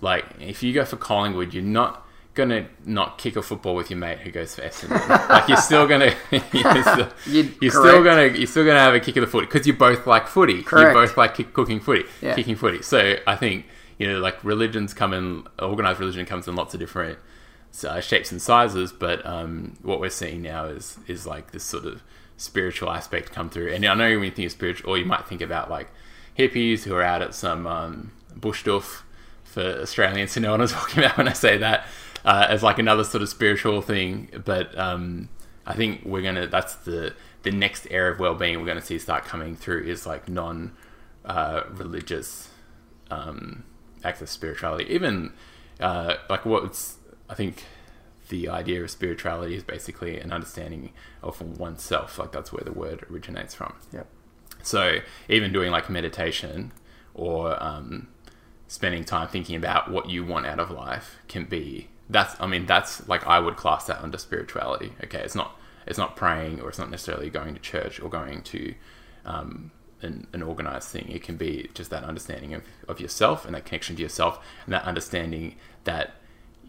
like 0.00 0.24
if 0.40 0.62
you 0.62 0.72
go 0.72 0.84
for 0.84 0.96
collingwood 0.96 1.54
you're 1.54 1.62
not 1.62 2.02
gonna 2.34 2.66
not 2.84 3.16
kick 3.16 3.34
a 3.34 3.42
football 3.42 3.74
with 3.74 3.88
your 3.90 3.98
mate 3.98 4.18
who 4.18 4.30
goes 4.30 4.54
for 4.54 4.60
Essendon. 4.62 5.08
like 5.30 5.48
you're 5.48 5.56
still 5.56 5.86
gonna 5.88 6.14
you're 6.30 6.82
still, 6.82 7.08
You'd- 7.26 7.54
you're 7.62 7.70
still 7.70 8.04
gonna 8.04 8.26
you're 8.26 8.46
still 8.46 8.64
gonna 8.66 8.78
have 8.78 8.92
a 8.94 9.00
kick 9.00 9.16
of 9.16 9.22
the 9.22 9.26
foot 9.26 9.48
because 9.50 9.66
you 9.66 9.72
both 9.72 10.06
like 10.06 10.28
footy. 10.28 10.54
You 10.54 10.62
Correct. 10.62 10.92
both 10.94 11.16
like 11.16 11.34
kick, 11.34 11.54
cooking 11.54 11.80
footy, 11.80 12.04
Yeah. 12.20 12.34
kicking 12.34 12.56
footy. 12.56 12.82
So 12.82 13.16
I 13.26 13.36
think 13.36 13.64
you 13.98 14.06
know 14.12 14.18
like 14.18 14.42
religions 14.44 14.92
come 14.92 15.14
in 15.14 15.46
organized 15.58 15.98
religion 15.98 16.26
comes 16.26 16.46
in 16.46 16.54
lots 16.56 16.74
of 16.74 16.80
different 16.80 17.18
uh, 17.86 18.00
shapes 18.00 18.30
and 18.32 18.40
sizes, 18.42 18.92
but 18.92 19.24
um, 19.24 19.74
what 19.82 19.98
we're 20.00 20.10
seeing 20.10 20.42
now 20.42 20.66
is 20.66 20.98
is 21.06 21.26
like 21.26 21.52
this 21.52 21.64
sort 21.64 21.86
of 21.86 22.02
spiritual 22.36 22.90
aspect 22.90 23.32
come 23.32 23.48
through. 23.48 23.72
And 23.72 23.82
I 23.86 23.94
know 23.94 24.10
when 24.16 24.24
you 24.24 24.30
think 24.30 24.44
of 24.46 24.52
spiritual, 24.52 24.90
or 24.90 24.98
you 24.98 25.06
might 25.06 25.26
think 25.26 25.40
about 25.40 25.70
like 25.70 25.88
hippies 26.38 26.82
who 26.82 26.94
are 26.94 27.02
out 27.02 27.22
at 27.22 27.34
some 27.34 27.66
um, 27.66 28.12
bush 28.34 28.62
doof 28.62 29.02
for 29.46 29.62
Australians 29.80 30.34
to 30.34 30.40
know 30.40 30.50
what 30.52 30.60
I'm 30.60 30.68
talking 30.68 31.04
about 31.04 31.16
when 31.16 31.28
I 31.28 31.32
say 31.32 31.56
that 31.58 31.86
uh, 32.24 32.46
as 32.48 32.62
like 32.62 32.78
another 32.78 33.04
sort 33.04 33.22
of 33.22 33.28
spiritual 33.28 33.80
thing. 33.80 34.28
But 34.44 34.76
um, 34.78 35.28
I 35.64 35.74
think 35.74 36.02
we're 36.04 36.22
gonna 36.22 36.46
that's 36.46 36.74
the 36.74 37.14
the 37.42 37.52
next 37.52 37.86
era 37.90 38.12
of 38.12 38.18
well-being 38.18 38.58
we're 38.58 38.66
gonna 38.66 38.82
see 38.82 38.98
start 38.98 39.24
coming 39.24 39.56
through 39.56 39.84
is 39.84 40.06
like 40.06 40.28
non 40.28 40.72
uh, 41.24 41.62
religious 41.70 42.50
um, 43.10 43.64
acts 44.04 44.20
of 44.20 44.28
spirituality. 44.28 44.92
Even 44.92 45.32
uh, 45.80 46.16
like 46.28 46.44
what's 46.44 46.96
I 47.30 47.34
think 47.34 47.64
the 48.28 48.48
idea 48.48 48.82
of 48.82 48.90
spirituality 48.90 49.54
is 49.54 49.62
basically 49.62 50.18
an 50.18 50.32
understanding 50.32 50.92
of 51.22 51.40
oneself. 51.40 52.18
Like 52.18 52.32
that's 52.32 52.52
where 52.52 52.64
the 52.64 52.72
word 52.72 53.06
originates 53.10 53.54
from. 53.54 53.74
Yep. 53.92 54.08
So 54.62 54.98
even 55.28 55.52
doing 55.52 55.70
like 55.70 55.88
meditation 55.88 56.72
or 57.14 57.62
um, 57.62 58.08
spending 58.68 59.04
time 59.04 59.28
thinking 59.28 59.56
about 59.56 59.90
what 59.90 60.10
you 60.10 60.24
want 60.24 60.46
out 60.46 60.58
of 60.58 60.70
life 60.70 61.16
can 61.28 61.44
be 61.44 61.88
that's 62.08 62.36
I 62.40 62.46
mean 62.46 62.66
that's 62.66 63.08
like 63.08 63.26
I 63.26 63.38
would 63.38 63.56
class 63.56 63.86
that 63.86 64.00
under 64.00 64.18
spirituality. 64.18 64.92
Okay, 65.04 65.18
it's 65.18 65.34
not 65.34 65.58
it's 65.86 65.98
not 65.98 66.16
praying 66.16 66.60
or 66.60 66.68
it's 66.68 66.78
not 66.78 66.90
necessarily 66.90 67.30
going 67.30 67.54
to 67.54 67.60
church 67.60 68.00
or 68.00 68.08
going 68.08 68.42
to 68.42 68.74
um, 69.24 69.70
an, 70.02 70.26
an 70.32 70.42
organized 70.42 70.88
thing. 70.88 71.08
It 71.08 71.22
can 71.22 71.36
be 71.36 71.70
just 71.74 71.90
that 71.90 72.04
understanding 72.04 72.54
of, 72.54 72.62
of 72.88 73.00
yourself 73.00 73.44
and 73.44 73.54
that 73.54 73.64
connection 73.64 73.96
to 73.96 74.02
yourself 74.02 74.44
and 74.64 74.72
that 74.72 74.84
understanding 74.84 75.56
that 75.84 76.14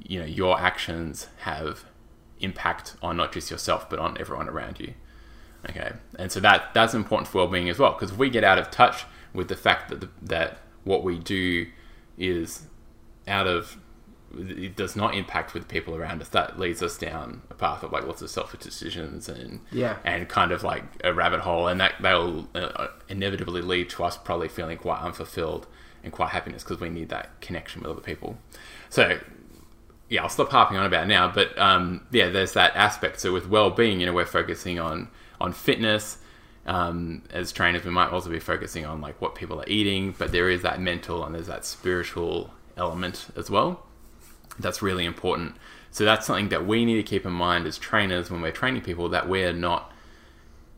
you 0.01 0.19
know 0.19 0.25
your 0.25 0.59
actions 0.59 1.27
have 1.39 1.85
impact 2.39 2.95
on 3.01 3.17
not 3.17 3.31
just 3.31 3.49
yourself 3.49 3.89
but 3.89 3.99
on 3.99 4.17
everyone 4.19 4.49
around 4.49 4.79
you. 4.79 4.93
Okay, 5.69 5.91
and 6.17 6.31
so 6.31 6.39
that 6.39 6.73
that's 6.73 6.93
important 6.93 7.27
for 7.27 7.39
well-being 7.39 7.69
as 7.69 7.77
well 7.77 7.93
because 7.93 8.11
if 8.11 8.17
we 8.17 8.29
get 8.29 8.43
out 8.43 8.57
of 8.57 8.71
touch 8.71 9.05
with 9.33 9.49
the 9.49 9.55
fact 9.55 9.89
that 9.89 9.99
the, 9.99 10.09
that 10.21 10.59
what 10.83 11.03
we 11.03 11.19
do 11.19 11.67
is 12.17 12.63
out 13.27 13.47
of 13.47 13.77
it 14.37 14.75
does 14.75 14.95
not 14.95 15.15
impact 15.15 15.53
with 15.53 15.69
people 15.69 15.95
around 15.95 16.21
us. 16.21 16.27
That 16.29 16.59
leads 16.59 16.83
us 16.83 16.97
down 16.97 17.43
a 17.49 17.53
path 17.53 17.81
of 17.81 17.93
like 17.93 18.05
lots 18.05 18.21
of 18.21 18.29
selfish 18.29 18.59
decisions 18.59 19.29
and 19.29 19.61
Yeah. 19.71 19.97
and 20.03 20.27
kind 20.27 20.51
of 20.51 20.63
like 20.63 20.83
a 21.03 21.13
rabbit 21.13 21.39
hole, 21.41 21.67
and 21.67 21.79
that 21.79 21.93
that'll 22.01 22.47
uh, 22.53 22.87
inevitably 23.07 23.61
lead 23.61 23.89
to 23.91 24.03
us 24.03 24.17
probably 24.17 24.49
feeling 24.49 24.77
quite 24.77 24.99
unfulfilled 25.01 25.65
and 26.03 26.11
quite 26.11 26.29
happiness 26.29 26.63
because 26.63 26.79
we 26.81 26.89
need 26.89 27.09
that 27.09 27.39
connection 27.41 27.81
with 27.81 27.91
other 27.91 28.01
people. 28.01 28.37
So 28.89 29.19
yeah, 30.09 30.23
I'll 30.23 30.29
stop 30.29 30.49
harping 30.51 30.77
on 30.77 30.85
about 30.85 31.03
it 31.03 31.07
now, 31.07 31.31
but 31.33 31.57
um, 31.57 32.05
yeah, 32.11 32.29
there's 32.29 32.53
that 32.53 32.75
aspect. 32.75 33.19
So 33.21 33.31
with 33.33 33.47
well-being, 33.47 33.99
you 34.01 34.05
know, 34.05 34.13
we're 34.13 34.25
focusing 34.25 34.77
on 34.79 35.07
on 35.39 35.53
fitness. 35.53 36.17
Um, 36.67 37.23
as 37.31 37.51
trainers, 37.53 37.85
we 37.85 37.91
might 37.91 38.09
also 38.11 38.29
be 38.29 38.39
focusing 38.39 38.85
on 38.85 38.99
like 38.99 39.21
what 39.21 39.35
people 39.35 39.59
are 39.61 39.67
eating, 39.67 40.13
but 40.17 40.31
there 40.33 40.49
is 40.49 40.61
that 40.63 40.81
mental 40.81 41.23
and 41.23 41.33
there's 41.33 41.47
that 41.47 41.63
spiritual 41.65 42.51
element 42.75 43.27
as 43.37 43.49
well. 43.49 43.85
That's 44.59 44.81
really 44.81 45.05
important. 45.05 45.55
So 45.91 46.03
that's 46.03 46.27
something 46.27 46.49
that 46.49 46.67
we 46.67 46.83
need 46.83 46.95
to 46.95 47.03
keep 47.03 47.25
in 47.25 47.31
mind 47.31 47.65
as 47.65 47.77
trainers 47.77 48.29
when 48.29 48.41
we're 48.41 48.51
training 48.51 48.81
people 48.81 49.07
that 49.09 49.29
we 49.29 49.43
are 49.43 49.53
not 49.53 49.93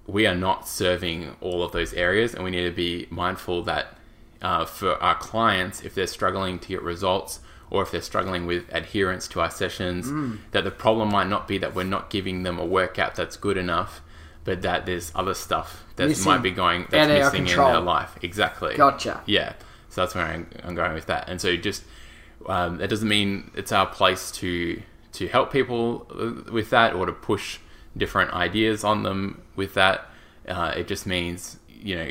we 0.06 0.26
are 0.26 0.36
not 0.36 0.68
serving 0.68 1.36
all 1.40 1.62
of 1.64 1.72
those 1.72 1.94
areas, 1.94 2.34
and 2.34 2.44
we 2.44 2.50
need 2.50 2.64
to 2.64 2.72
be 2.76 3.06
mindful 3.12 3.62
that 3.64 3.96
uh, 4.42 4.66
for 4.66 4.96
our 5.04 5.14
clients, 5.16 5.82
if 5.82 5.94
they're 5.94 6.08
struggling 6.08 6.58
to 6.58 6.68
get 6.68 6.82
results 6.82 7.42
or 7.70 7.84
if 7.84 7.92
they're 7.92 8.02
struggling 8.02 8.48
with 8.48 8.64
adherence 8.72 9.28
to 9.28 9.40
our 9.40 9.52
sessions, 9.52 10.08
Mm. 10.08 10.40
that 10.52 10.64
the 10.64 10.72
problem 10.72 11.10
might 11.12 11.28
not 11.28 11.48
be 11.48 11.60
that 11.60 11.76
we're 11.76 11.84
not 11.84 12.10
giving 12.10 12.42
them 12.42 12.58
a 12.58 12.66
workout 12.66 13.14
that's 13.14 13.38
good 13.38 13.58
enough, 13.58 14.02
but 14.50 14.64
that 14.64 14.88
there's 14.88 15.12
other 15.14 15.36
stuff 15.36 15.86
that 15.96 16.08
Missing. 16.08 16.26
might 16.26 16.42
be 16.42 16.50
going 16.50 16.88
that's 16.90 17.08
missing 17.08 17.48
in 17.48 17.56
their 17.56 17.80
life. 17.80 18.18
Exactly. 18.24 18.76
Gotcha. 18.76 19.22
Yeah. 19.28 19.54
So 19.90 20.02
that's 20.02 20.16
where 20.16 20.26
I'm, 20.26 20.50
I'm 20.64 20.74
going 20.74 20.96
with 20.96 21.06
that. 21.06 21.30
And 21.30 21.40
so 21.40 21.56
just 21.56 21.84
um, 22.48 22.78
that 22.78 22.90
doesn't 22.90 23.08
mean 23.08 23.52
it's 23.54 23.72
our 23.72 23.86
place 23.86 24.32
to 24.32 24.82
to 25.12 25.28
help 25.28 25.54
people 25.54 26.08
uh, 26.10 26.52
with 26.52 26.72
that 26.72 26.96
or 26.96 27.06
to 27.06 27.12
push 27.12 27.60
different 27.96 28.34
ideas 28.34 28.84
on 28.84 29.04
them 29.04 29.44
with 29.56 29.76
that. 29.76 30.08
Uh, 30.48 30.74
it 30.76 30.88
just 30.88 31.06
means 31.06 31.60
you 31.70 31.96
know 31.96 32.10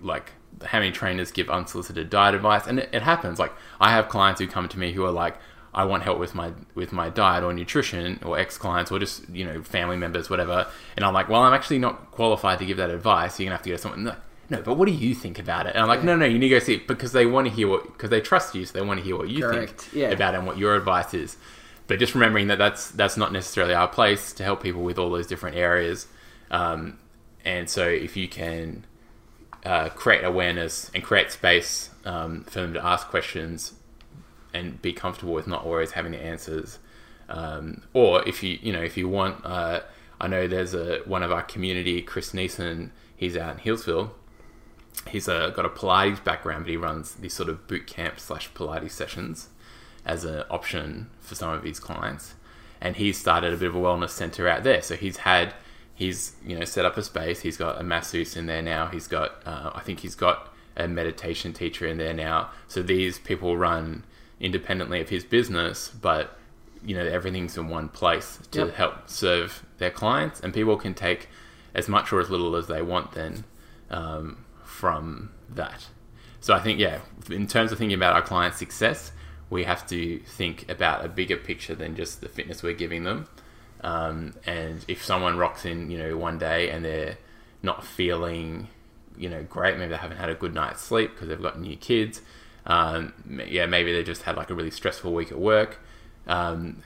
like 0.00 0.32
how 0.64 0.78
many 0.78 0.90
trainers 0.90 1.30
give 1.30 1.50
unsolicited 1.50 2.08
diet 2.08 2.34
advice 2.34 2.66
and 2.66 2.78
it, 2.78 2.88
it 2.92 3.02
happens 3.02 3.38
like 3.38 3.52
i 3.80 3.90
have 3.90 4.08
clients 4.08 4.40
who 4.40 4.46
come 4.46 4.68
to 4.68 4.76
me 4.76 4.92
who 4.92 5.04
are 5.04 5.12
like 5.12 5.36
i 5.78 5.84
want 5.84 6.02
help 6.02 6.18
with 6.18 6.34
my 6.34 6.52
with 6.74 6.92
my 6.92 7.08
diet 7.08 7.44
or 7.44 7.54
nutrition 7.54 8.18
or 8.24 8.36
ex 8.36 8.58
clients 8.58 8.90
or 8.90 8.98
just 8.98 9.26
you 9.28 9.44
know 9.44 9.62
family 9.62 9.96
members 9.96 10.28
whatever. 10.28 10.66
And 10.96 11.04
i'm 11.04 11.14
like 11.14 11.28
well 11.28 11.42
i'm 11.42 11.54
actually 11.54 11.78
not 11.78 12.10
qualified 12.10 12.58
to 12.58 12.66
give 12.66 12.76
that 12.78 12.90
advice. 12.90 13.38
You're 13.38 13.46
gonna 13.46 13.56
have 13.56 13.62
to 13.62 13.70
go 13.70 13.76
to 13.76 13.82
someone. 13.82 14.02
No, 14.02 14.16
no 14.50 14.60
but 14.60 14.74
what 14.74 14.86
do 14.86 14.92
you 14.92 15.14
think 15.14 15.38
about 15.38 15.66
it? 15.66 15.74
And 15.74 15.82
i'm 15.82 15.88
like 15.88 16.02
no 16.02 16.16
no 16.16 16.26
you 16.26 16.38
need 16.38 16.48
to 16.48 16.56
go 16.56 16.58
see 16.58 16.74
it 16.74 16.88
because 16.88 17.12
they 17.12 17.26
want 17.26 17.46
to 17.46 17.54
hear 17.54 17.68
what 17.68 17.86
because 17.86 18.10
they 18.10 18.20
trust 18.20 18.56
you 18.56 18.66
so 18.66 18.72
they 18.76 18.84
want 18.84 18.98
to 18.98 19.04
hear 19.04 19.16
what 19.16 19.28
you 19.28 19.42
Correct, 19.42 19.82
think 19.82 19.94
yeah. 19.94 20.08
about 20.08 20.34
it 20.34 20.38
and 20.38 20.46
what 20.46 20.58
your 20.58 20.74
advice 20.74 21.14
is. 21.14 21.36
But 21.86 22.00
just 22.00 22.14
remembering 22.14 22.48
that 22.48 22.58
that's 22.58 22.90
that's 22.90 23.16
not 23.16 23.32
necessarily 23.32 23.72
our 23.72 23.88
place 23.88 24.32
to 24.34 24.42
help 24.42 24.60
people 24.62 24.82
with 24.82 24.98
all 24.98 25.10
those 25.10 25.28
different 25.28 25.56
areas. 25.56 26.08
Um, 26.50 26.98
and 27.44 27.70
so 27.70 27.86
if 27.88 28.16
you 28.16 28.28
can 28.28 28.84
uh, 29.64 29.90
create 29.90 30.24
awareness 30.24 30.90
and 30.92 31.04
create 31.04 31.30
space 31.30 31.90
um, 32.04 32.44
for 32.44 32.60
them 32.60 32.74
to 32.74 32.84
ask 32.84 33.06
questions 33.08 33.74
and 34.54 34.80
be 34.82 34.92
comfortable 34.92 35.34
with 35.34 35.46
not 35.46 35.64
always 35.64 35.92
having 35.92 36.12
the 36.12 36.18
answers. 36.22 36.78
Um, 37.28 37.82
or 37.92 38.26
if 38.26 38.42
you 38.42 38.58
you 38.62 38.72
know 38.72 38.82
if 38.82 38.96
you 38.96 39.08
want, 39.08 39.44
uh, 39.44 39.80
I 40.20 40.28
know 40.28 40.46
there's 40.48 40.74
a 40.74 41.00
one 41.04 41.22
of 41.22 41.30
our 41.30 41.42
community, 41.42 42.00
Chris 42.02 42.32
Neeson. 42.32 42.90
He's 43.16 43.36
out 43.36 43.54
in 43.54 43.58
Hillsville. 43.58 44.10
He's 45.08 45.28
uh, 45.28 45.50
got 45.50 45.64
a 45.64 45.68
Pilates 45.68 46.22
background, 46.22 46.64
but 46.64 46.70
he 46.70 46.76
runs 46.76 47.14
these 47.16 47.34
sort 47.34 47.48
of 47.48 47.66
boot 47.68 47.86
camp 47.86 48.18
slash 48.18 48.50
Pilates 48.52 48.90
sessions 48.92 49.48
as 50.04 50.24
an 50.24 50.44
option 50.50 51.10
for 51.20 51.34
some 51.34 51.50
of 51.50 51.62
his 51.62 51.78
clients. 51.78 52.34
and 52.80 52.96
he's 52.96 53.18
started 53.18 53.52
a 53.52 53.56
bit 53.56 53.68
of 53.68 53.74
a 53.74 53.78
wellness 53.78 54.10
center 54.10 54.48
out 54.48 54.62
there. 54.64 54.82
So 54.82 54.96
he's 54.96 55.18
had 55.18 55.54
he's 55.94 56.36
you 56.44 56.58
know 56.58 56.64
set 56.64 56.84
up 56.84 56.96
a 56.96 57.02
space. 57.02 57.40
He's 57.40 57.56
got 57.56 57.80
a 57.80 57.84
masseuse 57.84 58.36
in 58.36 58.46
there 58.46 58.62
now. 58.62 58.86
He's 58.86 59.08
got 59.08 59.42
uh, 59.46 59.70
I 59.74 59.80
think 59.80 60.00
he's 60.00 60.14
got 60.14 60.52
a 60.76 60.86
meditation 60.86 61.52
teacher 61.52 61.86
in 61.86 61.98
there 61.98 62.14
now. 62.14 62.50
So 62.68 62.82
these 62.82 63.18
people 63.18 63.56
run 63.56 64.04
independently 64.40 65.00
of 65.00 65.08
his 65.08 65.24
business, 65.24 65.88
but 65.88 66.38
you 66.84 66.94
know 66.94 67.04
everything's 67.04 67.56
in 67.56 67.68
one 67.68 67.88
place 67.88 68.38
to 68.52 68.66
Yep. 68.66 68.74
help 68.74 69.08
serve 69.08 69.64
their 69.78 69.90
clients, 69.90 70.40
and 70.40 70.54
people 70.54 70.76
can 70.76 70.94
take 70.94 71.28
as 71.74 71.88
much 71.88 72.12
or 72.12 72.20
as 72.20 72.30
little 72.30 72.56
as 72.56 72.66
they 72.66 72.82
want 72.82 73.12
then 73.12 73.44
um, 73.90 74.44
from 74.64 75.30
that. 75.48 75.86
So 76.40 76.54
I 76.54 76.60
think 76.60 76.78
yeah, 76.78 77.00
in 77.30 77.46
terms 77.46 77.72
of 77.72 77.78
thinking 77.78 77.96
about 77.96 78.14
our 78.14 78.22
clients' 78.22 78.58
success, 78.58 79.12
we 79.50 79.64
have 79.64 79.86
to 79.88 80.18
think 80.20 80.68
about 80.70 81.04
a 81.04 81.08
bigger 81.08 81.36
picture 81.36 81.74
than 81.74 81.96
just 81.96 82.20
the 82.20 82.28
fitness 82.28 82.62
we're 82.62 82.74
giving 82.74 83.04
them. 83.04 83.26
Um, 83.80 84.34
and 84.46 84.84
if 84.88 85.04
someone 85.04 85.36
rocks 85.36 85.64
in, 85.64 85.90
you 85.90 85.98
know, 85.98 86.16
one 86.16 86.38
day 86.38 86.70
and 86.70 86.84
they're 86.84 87.16
not 87.62 87.84
feeling, 87.84 88.68
you 89.16 89.28
know, 89.28 89.42
great, 89.44 89.76
maybe 89.78 89.90
they 89.90 89.96
haven't 89.96 90.16
had 90.18 90.28
a 90.28 90.34
good 90.34 90.54
night's 90.54 90.80
sleep 90.82 91.12
because 91.12 91.28
they've 91.28 91.40
got 91.42 91.60
new 91.60 91.76
kids. 91.76 92.20
Um, 92.68 93.12
yeah, 93.48 93.66
maybe 93.66 93.92
they 93.92 94.02
just 94.04 94.22
had 94.22 94.36
like 94.36 94.50
a 94.50 94.54
really 94.54 94.70
stressful 94.70 95.12
week 95.12 95.32
at 95.32 95.38
work. 95.38 95.80
Um, 96.26 96.82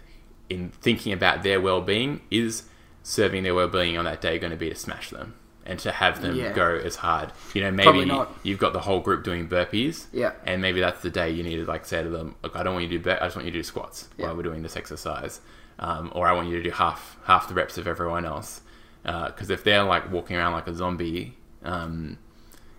in 0.48 0.70
thinking 0.70 1.12
about 1.12 1.42
their 1.42 1.60
well-being, 1.60 2.20
is 2.30 2.64
serving 3.02 3.42
their 3.42 3.54
well-being 3.54 3.98
on 3.98 4.04
that 4.04 4.20
day 4.20 4.38
going 4.38 4.50
to 4.52 4.56
be 4.56 4.68
to 4.68 4.74
smash 4.76 5.10
them 5.10 5.34
and 5.66 5.78
to 5.80 5.90
have 5.90 6.20
them 6.22 6.36
Yeah. 6.36 6.52
go 6.52 6.76
as 6.76 6.96
hard? 6.96 7.32
You 7.54 7.62
know, 7.62 7.70
maybe 7.72 8.10
you've 8.44 8.58
got 8.60 8.72
the 8.72 8.80
whole 8.80 9.00
group 9.00 9.24
doing 9.24 9.48
burpees, 9.48 10.06
Yeah. 10.12 10.32
and 10.46 10.62
maybe 10.62 10.78
that's 10.80 11.02
the 11.02 11.10
day 11.10 11.30
you 11.30 11.42
need 11.42 11.56
to 11.56 11.64
like 11.64 11.84
say 11.84 12.02
to 12.02 12.08
them, 12.10 12.36
"Look, 12.42 12.54
I 12.54 12.62
don't 12.62 12.74
want 12.74 12.84
you 12.84 12.90
to 12.90 12.98
do 12.98 13.02
bur- 13.04 13.18
I 13.20 13.26
just 13.26 13.34
want 13.36 13.46
you 13.46 13.52
to 13.52 13.58
do 13.58 13.62
squats 13.62 14.08
Yeah. 14.16 14.26
while 14.26 14.36
we're 14.36 14.42
doing 14.44 14.62
this 14.62 14.76
exercise, 14.76 15.40
um, 15.80 16.12
or 16.14 16.28
I 16.28 16.32
want 16.32 16.48
you 16.48 16.56
to 16.58 16.62
do 16.62 16.70
half 16.70 17.16
half 17.24 17.48
the 17.48 17.54
reps 17.54 17.76
of 17.78 17.88
everyone 17.88 18.24
else." 18.24 18.60
Because 19.04 19.50
if 19.50 19.64
they're 19.64 19.82
like 19.82 20.12
walking 20.12 20.36
around 20.36 20.52
like 20.52 20.68
a 20.68 20.74
zombie, 20.74 21.36
um, 21.64 22.18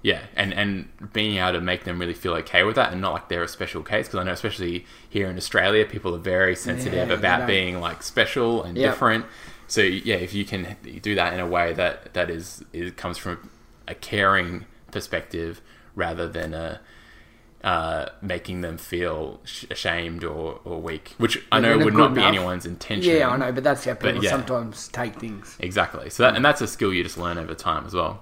yeah, 0.03 0.19
and 0.35 0.53
and 0.53 0.87
being 1.13 1.37
able 1.37 1.53
to 1.53 1.61
make 1.61 1.85
them 1.85 1.97
really 1.97 2.13
feel 2.13 2.33
okay 2.35 2.63
with 2.63 2.75
that, 2.75 2.91
and 2.91 3.01
not 3.01 3.13
like 3.13 3.29
they're 3.29 3.41
a 3.41 3.47
special 3.47 3.81
case. 3.81 4.07
Because 4.07 4.19
I 4.19 4.23
know, 4.23 4.33
especially 4.33 4.85
here 5.09 5.29
in 5.29 5.37
Australia, 5.37 5.85
people 5.85 6.13
are 6.13 6.19
very 6.19 6.55
sensitive 6.55 7.07
Yeah, 7.09 7.15
about 7.15 7.47
being 7.47 7.79
like 7.79 8.03
special 8.03 8.63
and 8.63 8.77
Yeah. 8.77 8.89
different. 8.89 9.25
So 9.67 9.81
yeah, 9.81 10.15
if 10.15 10.33
you 10.33 10.43
can 10.43 10.75
do 11.01 11.15
that 11.15 11.33
in 11.33 11.39
a 11.39 11.47
way 11.47 11.73
that 11.73 12.13
that 12.13 12.29
is 12.29 12.63
it 12.73 12.97
comes 12.97 13.17
from 13.17 13.49
a 13.87 13.95
caring 13.95 14.65
perspective 14.91 15.61
rather 15.95 16.27
than 16.27 16.53
a 16.53 16.81
uh, 17.63 18.09
making 18.21 18.59
them 18.59 18.77
feel 18.77 19.39
sh- 19.45 19.63
ashamed 19.71 20.25
or, 20.25 20.59
or 20.65 20.81
weak, 20.81 21.13
which 21.17 21.41
I 21.49 21.61
know 21.61 21.77
would 21.77 21.93
not 21.93 22.13
be 22.13 22.19
enough. 22.19 22.27
anyone's 22.27 22.65
intention. 22.65 23.15
Yeah, 23.15 23.29
I 23.29 23.37
know, 23.37 23.53
but 23.53 23.63
that's 23.63 23.85
how 23.85 23.93
people 23.93 24.21
yeah. 24.21 24.31
sometimes 24.31 24.89
take 24.89 25.15
things. 25.15 25.55
Exactly. 25.61 26.09
So 26.09 26.23
that, 26.23 26.35
and 26.35 26.43
that's 26.43 26.59
a 26.59 26.67
skill 26.67 26.91
you 26.93 27.03
just 27.03 27.17
learn 27.17 27.37
over 27.37 27.53
time 27.55 27.85
as 27.85 27.93
well. 27.93 28.21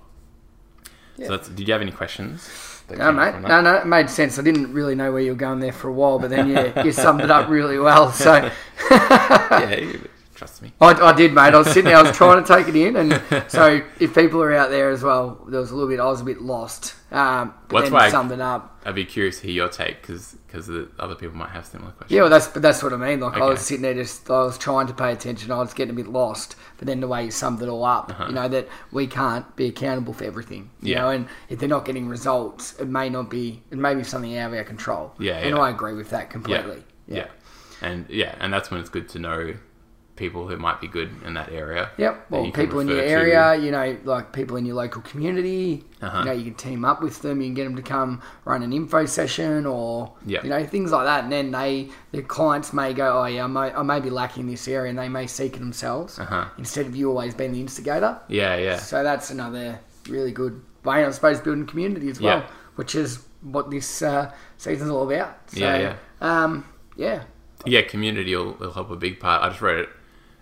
Yeah. 1.21 1.27
So 1.27 1.37
that's, 1.37 1.49
did 1.49 1.67
you 1.67 1.73
have 1.73 1.81
any 1.81 1.91
questions? 1.91 2.49
No, 2.89 3.11
mate. 3.13 3.39
No, 3.39 3.61
no, 3.61 3.75
it 3.75 3.85
made 3.87 4.09
sense. 4.09 4.37
I 4.37 4.41
didn't 4.41 4.73
really 4.73 4.95
know 4.95 5.13
where 5.13 5.21
you 5.21 5.31
were 5.31 5.37
going 5.37 5.59
there 5.59 5.71
for 5.71 5.87
a 5.87 5.93
while, 5.93 6.19
but 6.19 6.29
then 6.29 6.49
you, 6.49 6.83
you 6.83 6.91
summed 6.91 7.21
it 7.21 7.31
up 7.31 7.47
really 7.49 7.79
well. 7.79 8.11
So 8.11 8.33
yeah, 8.91 9.75
you- 9.77 10.09
trust 10.41 10.61
me. 10.63 10.73
I, 10.81 10.87
I 10.93 11.13
did, 11.13 11.33
mate. 11.33 11.53
I 11.53 11.57
was 11.59 11.67
sitting 11.67 11.83
there, 11.85 11.97
I 11.97 12.01
was 12.01 12.17
trying 12.17 12.43
to 12.43 12.47
take 12.55 12.67
it 12.67 12.75
in, 12.75 12.95
and 12.95 13.21
so 13.51 13.81
if 13.99 14.15
people 14.15 14.41
are 14.41 14.51
out 14.55 14.71
there 14.71 14.89
as 14.89 15.03
well, 15.03 15.45
there 15.47 15.59
was 15.59 15.69
a 15.69 15.75
little 15.75 15.87
bit. 15.87 15.99
I 15.99 16.05
was 16.05 16.21
a 16.21 16.23
bit 16.23 16.41
lost. 16.41 16.95
Um, 17.11 17.53
but 17.67 17.73
Well, 17.73 17.81
that's 17.83 18.11
then 18.13 18.29
why 18.29 18.33
I- 18.33 18.33
it 18.33 18.41
up. 18.41 18.67
I'd 18.83 18.95
be 18.95 19.05
curious 19.05 19.39
to 19.41 19.45
hear 19.45 19.53
your 19.55 19.69
take 19.69 20.01
because 20.01 20.37
the 20.49 20.89
other 20.97 21.13
people 21.13 21.35
might 21.37 21.51
have 21.51 21.67
similar 21.67 21.91
questions. 21.91 22.15
Yeah, 22.15 22.21
well, 22.21 22.31
that's 22.31 22.47
but 22.47 22.63
that's 22.63 22.81
what 22.81 22.91
I 22.93 22.97
mean. 22.97 23.19
Like 23.19 23.37
I 23.37 23.45
was 23.47 23.61
sitting 23.61 23.83
there, 23.83 23.93
just 23.93 24.27
I 24.31 24.41
was 24.41 24.57
trying 24.57 24.87
to 24.87 24.93
pay 24.95 25.11
attention. 25.11 25.51
I 25.51 25.59
was 25.59 25.75
getting 25.75 25.91
a 25.93 25.95
bit 25.95 26.07
lost, 26.07 26.55
but 26.79 26.87
then 26.87 26.99
the 26.99 27.07
way 27.07 27.25
you 27.25 27.29
summed 27.29 27.61
it 27.61 27.69
all 27.69 27.85
up, 27.85 28.11
you 28.27 28.33
know 28.33 28.47
that 28.47 28.67
we 28.91 29.05
can't 29.05 29.55
be 29.55 29.67
accountable 29.67 30.13
for 30.13 30.23
everything. 30.23 30.71
You 30.81 30.95
Uh-huh. 30.95 30.99
Yeah. 30.99 31.01
know, 31.01 31.09
and 31.11 31.27
if 31.49 31.59
they're 31.59 31.69
not 31.69 31.85
getting 31.85 32.07
results, 32.09 32.73
it 32.79 32.87
may 32.87 33.07
not 33.09 33.29
be. 33.29 33.61
It 33.69 33.77
may 33.77 33.93
be 33.93 34.03
something 34.03 34.35
out 34.39 34.51
of 34.51 34.57
our 34.57 34.63
control. 34.63 35.13
Yeah, 35.19 35.37
and 35.37 35.55
yeah. 35.57 35.61
I 35.61 35.69
agree 35.69 35.93
with 35.93 36.09
that 36.09 36.23
yeah. 36.23 36.31
completely. 36.31 36.83
yeah, 37.07 37.27
and 37.83 38.07
yeah, 38.09 38.33
and 38.39 38.51
that's 38.51 38.71
when 38.71 38.79
it's 38.79 38.89
good 38.89 39.09
to 39.09 39.19
know 39.19 39.53
people 40.21 40.47
who 40.47 40.55
might 40.57 40.79
be 40.79 40.87
good 40.87 41.09
in 41.25 41.33
that 41.33 41.49
area. 41.51 41.89
Yep. 41.97 42.27
Well, 42.29 42.51
people 42.51 42.79
in 42.79 42.87
your 42.87 42.97
refer 42.97 43.07
to. 43.07 43.11
area, 43.11 43.55
you 43.63 43.71
know, 43.71 43.97
like 44.03 44.31
people 44.33 44.55
in 44.57 44.65
your 44.67 44.75
local 44.75 45.01
community, 45.01 45.83
Uh-huh. 46.01 46.19
you 46.19 46.25
know, 46.25 46.31
you 46.31 46.43
can 46.43 46.53
team 46.53 46.85
up 46.85 47.01
with 47.01 47.21
them. 47.23 47.41
You 47.41 47.47
can 47.47 47.55
get 47.55 47.63
them 47.63 47.75
to 47.75 47.81
come 47.81 48.21
run 48.45 48.61
an 48.61 48.71
info 48.71 49.05
session 49.05 49.65
or, 49.65 50.13
Yeah. 50.25 50.43
you 50.43 50.49
know, 50.49 50.63
things 50.65 50.91
like 50.91 51.05
that. 51.05 51.23
And 51.23 51.31
then 51.33 51.49
they, 51.51 51.89
the 52.11 52.21
clients 52.21 52.71
may 52.71 52.93
go, 52.93 53.07
oh 53.21 53.25
yeah, 53.25 53.45
I 53.45 53.47
may, 53.47 53.67
I 53.73 53.81
may 53.81 53.99
be 53.99 54.11
lacking 54.11 54.45
this 54.47 54.67
area, 54.67 54.89
and 54.91 54.99
they 54.99 55.09
may 55.09 55.25
seek 55.27 55.55
it 55.55 55.59
themselves 55.59 56.19
Uh-huh. 56.19 56.45
instead 56.59 56.85
of 56.85 56.95
you 56.95 57.09
always 57.09 57.33
being 57.33 57.51
the 57.53 57.61
instigator. 57.61 58.19
Yeah, 58.27 58.55
yeah, 58.57 58.77
So 58.77 59.03
that's 59.03 59.31
another 59.31 59.79
really 60.07 60.31
good 60.31 60.61
way, 60.83 61.03
I 61.03 61.09
suppose, 61.11 61.39
building 61.41 61.65
community 61.65 62.09
as 62.09 62.21
well, 62.21 62.39
Yeah. 62.39 62.45
which 62.75 62.93
is 62.95 63.19
what 63.41 63.71
this 63.71 64.01
uh, 64.03 64.31
season's 64.57 64.91
all 64.91 65.03
about. 65.09 65.31
So, 65.47 65.59
Yeah, 65.59 65.77
yeah. 65.85 65.95
Um, 66.21 66.63
yeah. 66.95 67.23
yeah. 67.65 67.81
Community 67.81 68.35
will, 68.35 68.53
will 68.59 68.71
help 68.73 68.91
a 68.91 68.95
big 68.95 69.19
part. 69.19 69.41
I 69.43 69.49
just 69.49 69.61
wrote 69.61 69.89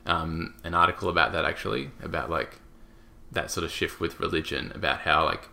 um, 0.09 0.55
an 0.63 0.73
article 0.73 1.07
about 1.07 1.31
that 1.33 1.45
actually, 1.45 1.91
about 2.01 2.29
like 2.29 2.59
that 3.31 3.51
sort 3.51 3.63
of 3.63 3.71
shift 3.71 3.99
with 3.99 4.19
religion, 4.19 4.71
about 4.73 5.01
how 5.01 5.23
like 5.23 5.47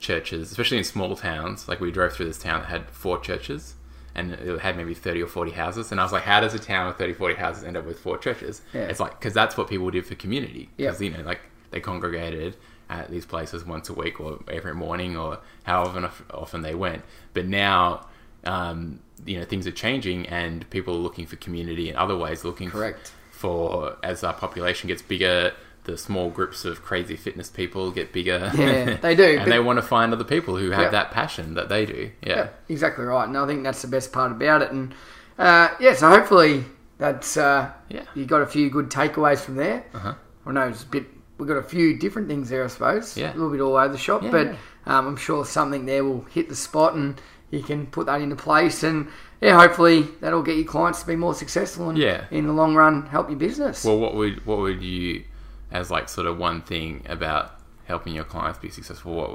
churches, 0.00 0.50
especially 0.50 0.78
in 0.78 0.84
small 0.84 1.14
towns, 1.14 1.68
like 1.68 1.78
we 1.80 1.90
drove 1.90 2.14
through 2.14 2.26
this 2.26 2.38
town 2.38 2.60
that 2.62 2.68
had 2.68 2.90
four 2.90 3.18
churches. 3.20 3.74
And 4.14 4.32
it 4.32 4.60
had 4.60 4.76
maybe 4.76 4.94
30 4.94 5.22
or 5.22 5.26
40 5.28 5.52
houses. 5.52 5.92
And 5.92 6.00
I 6.00 6.02
was 6.02 6.12
like, 6.12 6.24
how 6.24 6.40
does 6.40 6.52
a 6.52 6.58
town 6.58 6.88
with 6.88 6.96
30, 6.96 7.12
40 7.12 7.34
houses 7.36 7.62
end 7.62 7.76
up 7.76 7.84
with 7.86 8.00
four 8.00 8.18
churches? 8.18 8.62
Yeah. 8.72 8.86
It's 8.86 8.98
like, 8.98 9.12
because 9.20 9.32
that's 9.32 9.56
what 9.56 9.68
people 9.68 9.88
did 9.90 10.06
for 10.06 10.16
community. 10.16 10.70
Yeah. 10.76 10.88
Because, 10.88 11.02
you 11.02 11.10
know, 11.10 11.22
like 11.22 11.40
they 11.70 11.78
congregated 11.78 12.56
at 12.90 13.10
these 13.10 13.26
places 13.26 13.64
once 13.64 13.88
a 13.90 13.92
week 13.92 14.18
or 14.18 14.40
every 14.50 14.74
morning 14.74 15.16
or 15.16 15.38
however 15.62 16.10
often 16.32 16.62
they 16.62 16.74
went. 16.74 17.02
But 17.32 17.46
now, 17.46 18.08
um, 18.44 18.98
you 19.24 19.38
know, 19.38 19.44
things 19.44 19.68
are 19.68 19.72
changing 19.72 20.26
and 20.26 20.68
people 20.70 20.94
are 20.94 20.98
looking 20.98 21.26
for 21.26 21.36
community 21.36 21.88
in 21.88 21.94
other 21.94 22.16
ways, 22.16 22.44
looking 22.44 22.70
Correct. 22.70 23.08
for, 23.08 23.14
as 23.44 24.24
our 24.24 24.32
population 24.34 24.88
gets 24.88 25.02
bigger, 25.02 25.52
the 25.84 25.96
small 25.96 26.28
groups 26.30 26.64
of 26.64 26.82
crazy 26.82 27.16
fitness 27.16 27.48
people 27.48 27.90
get 27.90 28.12
bigger. 28.12 28.50
Yeah, 28.54 28.96
they 29.00 29.14
do, 29.14 29.24
and 29.24 29.38
but- 29.40 29.48
they 29.48 29.58
want 29.60 29.78
to 29.78 29.82
find 29.82 30.12
other 30.12 30.24
people 30.24 30.56
who 30.56 30.70
have 30.70 30.82
Yeah. 30.82 30.90
that 30.90 31.10
passion 31.10 31.54
that 31.54 31.68
they 31.68 31.86
do. 31.86 32.10
Yeah. 32.22 32.36
Yeah, 32.36 32.48
exactly 32.68 33.04
right. 33.04 33.26
And 33.26 33.36
I 33.36 33.46
think 33.46 33.62
that's 33.64 33.82
the 33.82 33.88
best 33.88 34.12
part 34.12 34.30
about 34.32 34.62
it. 34.62 34.70
And 34.72 34.94
uh, 35.38 35.68
yeah, 35.80 35.94
so 35.94 36.08
hopefully 36.10 36.64
that's 36.98 37.36
uh, 37.36 37.70
Yeah. 37.88 38.02
you 38.14 38.26
got 38.26 38.42
a 38.42 38.46
few 38.46 38.68
good 38.70 38.90
takeaways 38.90 39.38
from 39.40 39.56
there. 39.56 39.84
Uh-huh. 39.94 40.14
I 40.46 40.52
know 40.52 40.68
it's 40.68 40.82
a 40.82 40.86
bit. 40.86 41.06
We've 41.38 41.46
got 41.48 41.56
a 41.58 41.62
few 41.62 41.96
different 41.96 42.26
things 42.28 42.48
there, 42.50 42.64
I 42.64 42.66
suppose. 42.66 43.16
Yeah. 43.16 43.30
a 43.32 43.34
little 43.34 43.50
bit 43.50 43.60
all 43.60 43.76
over 43.76 43.92
the 43.92 43.96
shop, 43.98 44.22
Yeah, 44.24 44.30
but 44.30 44.48
um, 44.86 45.06
I'm 45.06 45.16
sure 45.16 45.44
something 45.44 45.86
there 45.86 46.02
will 46.04 46.22
hit 46.22 46.48
the 46.48 46.56
spot, 46.56 46.94
and 46.94 47.20
you 47.50 47.62
can 47.62 47.86
put 47.86 48.06
that 48.06 48.20
into 48.20 48.36
place. 48.36 48.82
And 48.82 49.08
yeah, 49.40 49.58
hopefully 49.60 50.02
that'll 50.20 50.42
get 50.42 50.56
your 50.56 50.66
clients 50.66 51.00
to 51.00 51.06
be 51.06 51.16
more 51.16 51.34
successful, 51.34 51.88
and 51.90 51.98
Yeah. 51.98 52.24
in 52.30 52.46
the 52.46 52.52
long 52.52 52.74
run, 52.74 53.06
help 53.06 53.28
your 53.30 53.38
business. 53.38 53.84
Well, 53.84 53.98
what 53.98 54.14
would 54.14 54.44
what 54.46 54.58
would 54.58 54.82
you, 54.82 55.24
as 55.70 55.90
like 55.90 56.08
sort 56.08 56.26
of 56.26 56.38
one 56.38 56.62
thing 56.62 57.04
about 57.08 57.52
helping 57.84 58.14
your 58.14 58.24
clients 58.24 58.58
be 58.58 58.68
successful? 58.68 59.14
What 59.14 59.30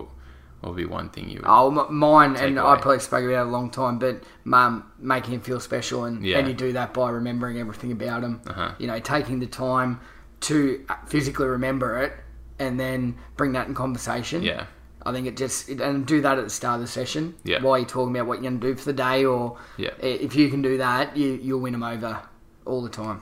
what 0.61 0.69
would 0.69 0.77
be 0.77 0.85
one 0.85 1.09
thing 1.09 1.27
you 1.29 1.37
would? 1.39 1.45
Oh, 1.45 1.69
mine, 1.89 2.37
and 2.37 2.57
I 2.57 2.77
probably 2.77 2.99
spoke 2.99 3.23
about 3.25 3.33
it 3.41 3.47
a 3.47 3.51
long 3.51 3.69
time, 3.69 3.99
but 3.99 4.23
mum 4.45 4.85
making 4.97 5.33
him 5.33 5.41
feel 5.41 5.59
special, 5.59 6.05
and, 6.05 6.23
Yeah. 6.25 6.37
and 6.39 6.47
you 6.47 6.53
do 6.53 6.71
that 6.71 6.93
by 6.93 7.09
remembering 7.09 7.57
everything 7.59 7.91
about 7.91 8.23
him. 8.23 8.39
Uh-huh. 8.47 8.71
You 8.77 8.87
know, 8.87 8.97
taking 8.99 9.39
the 9.39 9.45
time 9.47 9.99
to 10.41 10.85
physically 11.05 11.47
remember 11.47 11.97
it, 12.01 12.13
and 12.59 12.79
then 12.79 13.15
bring 13.35 13.51
that 13.53 13.67
in 13.67 13.73
conversation. 13.73 14.41
Yeah. 14.43 14.65
I 15.05 15.11
think 15.11 15.27
it 15.27 15.35
just 15.37 15.69
it, 15.69 15.81
and 15.81 16.05
do 16.05 16.21
that 16.21 16.37
at 16.37 16.43
the 16.43 16.49
start 16.49 16.75
of 16.75 16.81
the 16.81 16.87
session. 16.87 17.35
Yeah. 17.43 17.61
While 17.61 17.77
you're 17.77 17.87
talking 17.87 18.15
about 18.15 18.27
what 18.27 18.35
you're 18.41 18.49
going 18.51 18.59
to 18.61 18.67
do 18.67 18.75
for 18.75 18.85
the 18.85 18.93
day, 18.93 19.25
or 19.25 19.57
Yeah. 19.77 19.91
if 19.99 20.35
you 20.35 20.49
can 20.49 20.61
do 20.61 20.77
that, 20.77 21.15
you 21.17 21.39
you'll 21.41 21.59
win 21.59 21.73
them 21.73 21.83
over 21.83 22.21
all 22.65 22.81
the 22.81 22.89
time. 22.89 23.21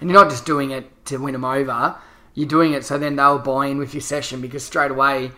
And 0.00 0.10
you're 0.10 0.20
not 0.20 0.30
just 0.30 0.44
doing 0.44 0.70
it 0.72 0.90
to 1.06 1.16
win 1.18 1.32
them 1.32 1.44
over. 1.44 1.96
You're 2.34 2.48
doing 2.48 2.72
it 2.74 2.84
so 2.84 2.98
then 2.98 3.16
they'll 3.16 3.38
buy 3.38 3.66
in 3.66 3.78
with 3.78 3.94
your 3.94 4.00
session 4.02 4.40
because 4.42 4.62
straight 4.64 4.90
away 4.90 5.30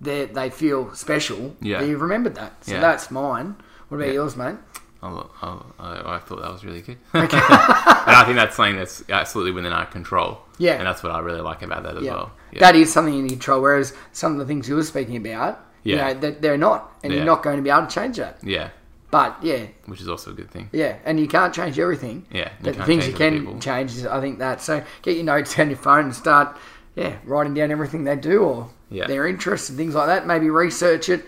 they 0.00 0.26
they 0.26 0.50
feel 0.50 0.94
special. 0.94 1.56
Yeah. 1.60 1.80
that 1.80 1.88
You've 1.88 2.00
remembered 2.02 2.34
that. 2.36 2.64
So 2.64 2.74
Yeah. 2.74 2.80
that's 2.80 3.10
mine. 3.10 3.56
What 3.88 3.96
about 3.98 4.06
Yeah. 4.08 4.14
yours, 4.14 4.36
mate? 4.36 4.56
I'll, 5.02 5.30
I'll, 5.42 5.66
I, 5.78 6.14
I 6.14 6.18
thought 6.18 6.40
that 6.40 6.50
was 6.50 6.64
really 6.64 6.80
good. 6.80 6.96
and 7.12 7.28
I 7.30 8.22
think 8.24 8.36
that's 8.36 8.56
something 8.56 8.76
that's 8.76 9.02
absolutely 9.10 9.52
within 9.52 9.72
our 9.72 9.84
control. 9.86 10.40
Yeah. 10.58 10.74
And 10.74 10.86
that's 10.86 11.02
what 11.02 11.12
I 11.12 11.18
really 11.20 11.40
like 11.40 11.62
about 11.62 11.82
that 11.82 11.96
as 11.96 12.02
Yeah. 12.04 12.12
well. 12.14 12.32
Yeah. 12.52 12.60
That 12.60 12.76
is 12.76 12.92
something 12.92 13.16
in 13.18 13.28
control. 13.28 13.60
Whereas 13.60 13.92
some 14.12 14.32
of 14.32 14.38
the 14.38 14.44
things 14.46 14.68
you 14.68 14.76
were 14.76 14.82
speaking 14.84 15.16
about, 15.16 15.60
you 15.82 15.96
Yeah. 15.96 16.12
know, 16.12 16.20
that 16.20 16.42
they're 16.42 16.56
not, 16.58 16.92
and 17.02 17.12
Yeah. 17.12 17.18
you're 17.18 17.26
not 17.26 17.42
going 17.42 17.56
to 17.56 17.62
be 17.62 17.70
able 17.70 17.86
to 17.86 17.94
change 17.94 18.16
that. 18.18 18.38
yeah. 18.42 18.68
But 19.10 19.36
yeah, 19.42 19.66
Which 19.86 20.00
is 20.00 20.08
also 20.08 20.32
a 20.32 20.34
good 20.34 20.50
thing. 20.50 20.68
Yeah, 20.72 20.96
and 21.04 21.20
you 21.20 21.28
can't 21.28 21.54
change 21.54 21.78
everything. 21.78 22.26
Yeah, 22.32 22.48
you 22.48 22.64
but 22.64 22.76
the 22.76 22.84
things 22.84 23.06
you 23.06 23.12
can 23.14 23.38
people. 23.38 23.58
change 23.60 23.92
is 23.96 24.04
I 24.06 24.20
think 24.20 24.40
that. 24.40 24.60
So 24.60 24.82
get 25.02 25.14
your 25.14 25.24
notes 25.24 25.56
on 25.56 25.68
your 25.70 25.76
phone 25.78 26.06
and 26.06 26.14
start, 26.14 26.56
yeah, 26.96 27.12
writing 27.24 27.54
down 27.54 27.70
everything 27.70 28.02
they 28.02 28.16
do 28.16 28.42
or 28.42 28.70
Yeah. 28.90 29.06
their 29.06 29.28
interests 29.28 29.68
and 29.68 29.78
things 29.78 29.94
like 29.94 30.08
that. 30.08 30.26
Maybe 30.26 30.50
research 30.50 31.08
it. 31.08 31.24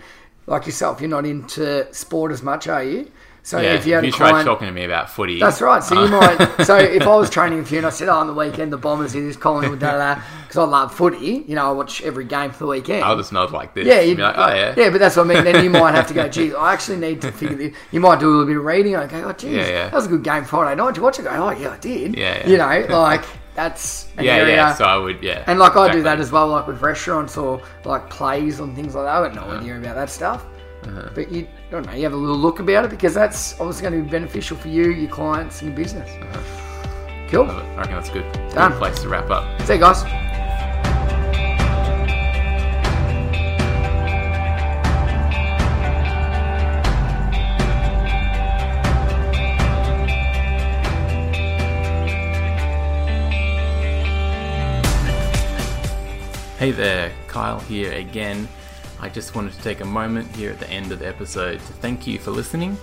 Like 0.47 0.65
yourself, 0.65 0.99
you're 0.99 1.09
not 1.09 1.25
into 1.25 1.87
sport 1.93 2.31
as 2.33 2.43
much, 2.43 2.67
are 2.67 2.83
you? 2.83 3.07
So 3.47 3.61
yeah, 3.61 3.75
if 3.75 3.87
you 3.87 3.93
had 3.93 4.03
a 4.03 4.11
tried 4.11 4.31
client, 4.31 4.45
talking 4.45 4.67
to 4.67 4.73
me 4.73 4.83
about 4.83 5.09
footy, 5.09 5.39
that's 5.39 5.61
right. 5.61 5.81
So 5.81 5.95
you 5.95 6.13
uh, 6.13 6.19
might. 6.19 6.65
So 6.65 6.75
if 6.75 7.03
I 7.03 7.15
was 7.15 7.29
training 7.29 7.59
with 7.59 7.71
you 7.71 7.77
and 7.77 7.87
I 7.87 7.91
said, 7.91 8.09
"Oh, 8.09 8.17
on 8.17 8.27
the 8.27 8.33
weekend 8.33 8.73
the 8.73 8.77
Bombers 8.77 9.13
do 9.13 9.25
this, 9.25 9.37
Collingwood 9.37 9.79
da 9.79 10.15
da," 10.15 10.21
because 10.41 10.57
I 10.57 10.63
love 10.65 10.93
footy. 10.93 11.45
You 11.47 11.55
know, 11.55 11.69
I 11.69 11.71
watch 11.71 12.01
every 12.01 12.25
game 12.25 12.51
for 12.51 12.57
the 12.57 12.67
weekend. 12.67 13.05
I'll 13.05 13.15
just 13.15 13.31
nod 13.31 13.51
like 13.51 13.73
this. 13.73 13.87
yeah, 13.87 14.01
you'd 14.01 14.17
be 14.17 14.23
like, 14.23 14.35
oh 14.37 14.53
yeah, 14.53 14.73
yeah, 14.75 14.89
but 14.89 14.97
that's 14.97 15.15
what 15.15 15.31
I 15.31 15.33
mean. 15.33 15.45
Then 15.45 15.63
you 15.63 15.69
might 15.69 15.95
have 15.95 16.07
to 16.07 16.13
go, 16.13 16.27
geez, 16.37 16.53
I 16.55 16.73
actually 16.73 16.97
need 16.97 17.21
to 17.21 17.31
figure 17.31 17.55
this. 17.55 17.73
You 17.93 18.01
might 18.01 18.19
do 18.19 18.27
a 18.27 18.31
little 18.31 18.45
bit 18.47 18.57
of 18.57 18.65
reading. 18.65 18.97
Okay, 18.97 19.23
oh, 19.23 19.31
geez, 19.31 19.53
Yeah, 19.53 19.67
yeah. 19.69 19.83
that 19.85 19.93
was 19.93 20.07
a 20.07 20.09
good 20.09 20.23
game 20.25 20.43
Friday 20.43 20.75
night. 20.75 20.87
Did 20.87 20.97
you 20.97 21.03
watch 21.03 21.17
it? 21.19 21.23
Go, 21.23 21.29
oh, 21.29 21.51
yeah, 21.51 21.69
I 21.69 21.77
did. 21.77 22.17
Yeah, 22.17 22.39
yeah. 22.39 22.47
You 22.49 22.57
know, 22.57 22.97
like, 22.99 23.23
that's 23.55 24.09
yeah, 24.19 24.35
area. 24.35 24.55
yeah. 24.55 24.73
So 24.73 24.83
I 24.83 24.97
would, 24.97 25.23
yeah, 25.23 25.45
and, 25.47 25.57
like, 25.57 25.77
I 25.77 25.89
do 25.89 26.03
that 26.03 26.19
as 26.19 26.33
well, 26.33 26.49
like, 26.49 26.67
with 26.67 26.81
restaurants 26.81 27.37
or, 27.37 27.61
like, 27.85 28.09
plays 28.09 28.59
and 28.59 28.75
things 28.75 28.93
like 28.93 29.05
that. 29.05 29.15
I 29.15 29.27
got 29.29 29.35
no 29.35 29.41
Uh-huh. 29.43 29.59
idea 29.61 29.77
about 29.77 29.95
that 29.95 30.09
stuff. 30.09 30.43
Uh-huh. 30.87 31.09
But 31.13 31.31
you, 31.31 31.47
I 31.67 31.71
don't 31.71 31.85
know, 31.85 31.93
you 31.93 32.03
have 32.03 32.13
a 32.13 32.17
little 32.17 32.37
look 32.37 32.59
about 32.59 32.85
it 32.85 32.91
because 32.91 33.13
that's 33.13 33.59
obviously 33.59 33.89
going 33.89 33.93
to 33.97 34.03
be 34.03 34.09
beneficial 34.09 34.57
for 34.57 34.69
you, 34.69 34.91
your 34.91 35.09
clients, 35.09 35.61
and 35.61 35.69
your 35.69 35.77
business. 35.77 36.09
Uh-huh. 36.09 37.27
Cool. 37.29 37.45
Love 37.45 37.57
it. 37.57 37.69
I 37.71 37.77
reckon 37.77 37.95
that's 37.95 38.09
good. 38.09 38.31
Done. 38.53 38.71
Good 38.71 38.79
place 38.79 38.99
to 39.01 39.09
wrap 39.09 39.29
up. 39.29 39.61
See 39.63 39.73
you 39.73 39.79
guys. 39.79 40.03
Hey 56.57 56.71
there, 56.71 57.11
Kyle 57.27 57.59
here 57.59 57.93
again. 57.93 58.47
I 58.99 59.09
just 59.09 59.35
wanted 59.35 59.53
to 59.53 59.61
take 59.61 59.81
a 59.81 59.85
moment 59.85 60.35
here 60.35 60.51
at 60.51 60.59
the 60.59 60.69
end 60.69 60.91
of 60.91 60.99
the 60.99 61.07
episode 61.07 61.59
to 61.59 61.73
thank 61.73 62.07
you 62.07 62.17
for 62.17 62.31
listening. 62.31 62.77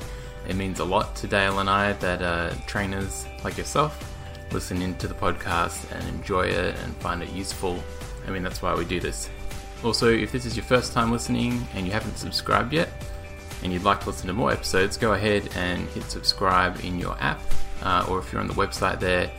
It 0.49 0.57
means 0.57 0.79
a 0.79 0.85
lot 0.85 1.17
to 1.17 1.27
Dale 1.27 1.59
and 1.59 1.69
I 1.69 1.93
that 1.95 2.23
uh, 2.23 2.55
trainers 2.67 3.27
like 3.43 3.59
yourself 3.59 4.11
listen 4.53 4.81
into 4.83 5.09
the 5.09 5.15
podcast 5.15 5.91
and 5.93 6.09
enjoy 6.09 6.47
it 6.47 6.77
and 6.85 6.97
find 6.97 7.23
it 7.23 7.31
useful. 7.31 7.83
I 8.27 8.31
mean, 8.31 8.43
that's 8.43 8.63
why 8.63 8.75
we 8.75 8.85
do 8.85 9.01
this. 9.01 9.29
Also, 9.83 10.09
if 10.09 10.33
this 10.33 10.47
is 10.47 10.57
your 10.57 10.65
first 10.65 10.93
time 10.93 11.11
listening 11.11 11.67
and 11.75 11.87
you 11.87 11.93
haven't 11.93 12.17
subscribed 12.17 12.73
yet, 12.73 12.89
and 13.63 13.73
you'd 13.73 13.83
like 13.83 14.01
to 14.01 14.07
listen 14.07 14.27
to 14.27 14.33
more 14.33 14.53
episodes, 14.53 14.97
go 14.97 15.15
ahead 15.15 15.49
and 15.57 15.89
hit 15.89 16.05
subscribe 16.05 16.79
in 16.85 16.99
your 16.99 17.17
app, 17.21 17.41
uh, 17.83 18.07
or 18.09 18.19
if 18.19 18.33
you're 18.33 18.41
on 18.41 18.47
the 18.47 18.55
website 18.55 19.01
there, 19.01 19.31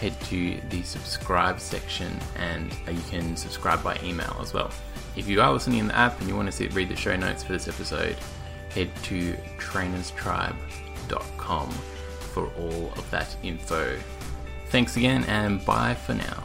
head 0.00 0.18
to 0.22 0.60
the 0.70 0.82
subscribe 0.82 1.60
section 1.60 2.18
and 2.36 2.72
uh, 2.88 2.90
you 2.90 3.00
can 3.10 3.36
subscribe 3.36 3.82
by 3.82 3.98
email 4.02 4.36
as 4.40 4.52
well. 4.52 4.70
If 5.16 5.28
you 5.28 5.40
are 5.40 5.52
listening 5.52 5.78
in 5.78 5.86
the 5.88 5.96
app 5.96 6.20
and 6.20 6.28
you 6.28 6.36
want 6.36 6.46
to 6.46 6.52
see, 6.52 6.68
read 6.68 6.88
the 6.88 6.96
show 6.96 7.16
notes 7.16 7.42
for 7.44 7.52
this 7.52 7.68
episode, 7.68 8.16
head 8.70 8.90
to 9.04 9.34
trainerstribe.com 9.58 11.70
for 12.32 12.50
all 12.58 12.92
of 12.96 13.08
that 13.10 13.36
info. 13.42 13.96
Thanks 14.68 14.96
again 14.96 15.24
and 15.24 15.62
bye 15.64 15.94
for 15.94 16.14
now. 16.14 16.43